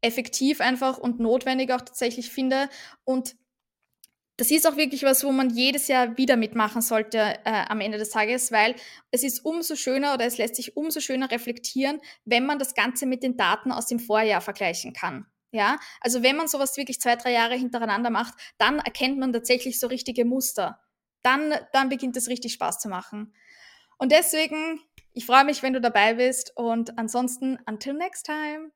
[0.02, 2.70] effektiv einfach und notwendig auch tatsächlich finde.
[3.06, 3.36] Und
[4.38, 7.98] das ist auch wirklich was, wo man jedes Jahr wieder mitmachen sollte äh, am Ende
[7.98, 8.76] des Tages, weil
[9.12, 13.06] es ist umso schöner oder es lässt sich umso schöner reflektieren, wenn man das Ganze
[13.06, 15.28] mit den Daten aus dem Vorjahr vergleichen kann.
[15.54, 19.80] Ja, also wenn man sowas wirklich zwei, drei Jahre hintereinander macht, dann erkennt man tatsächlich
[19.80, 20.82] so richtige Muster.
[21.22, 23.36] Dann, dann beginnt es richtig Spaß zu machen.
[24.00, 24.82] Und deswegen,
[25.14, 28.72] ich freue mich, wenn du dabei bist und ansonsten, until next time.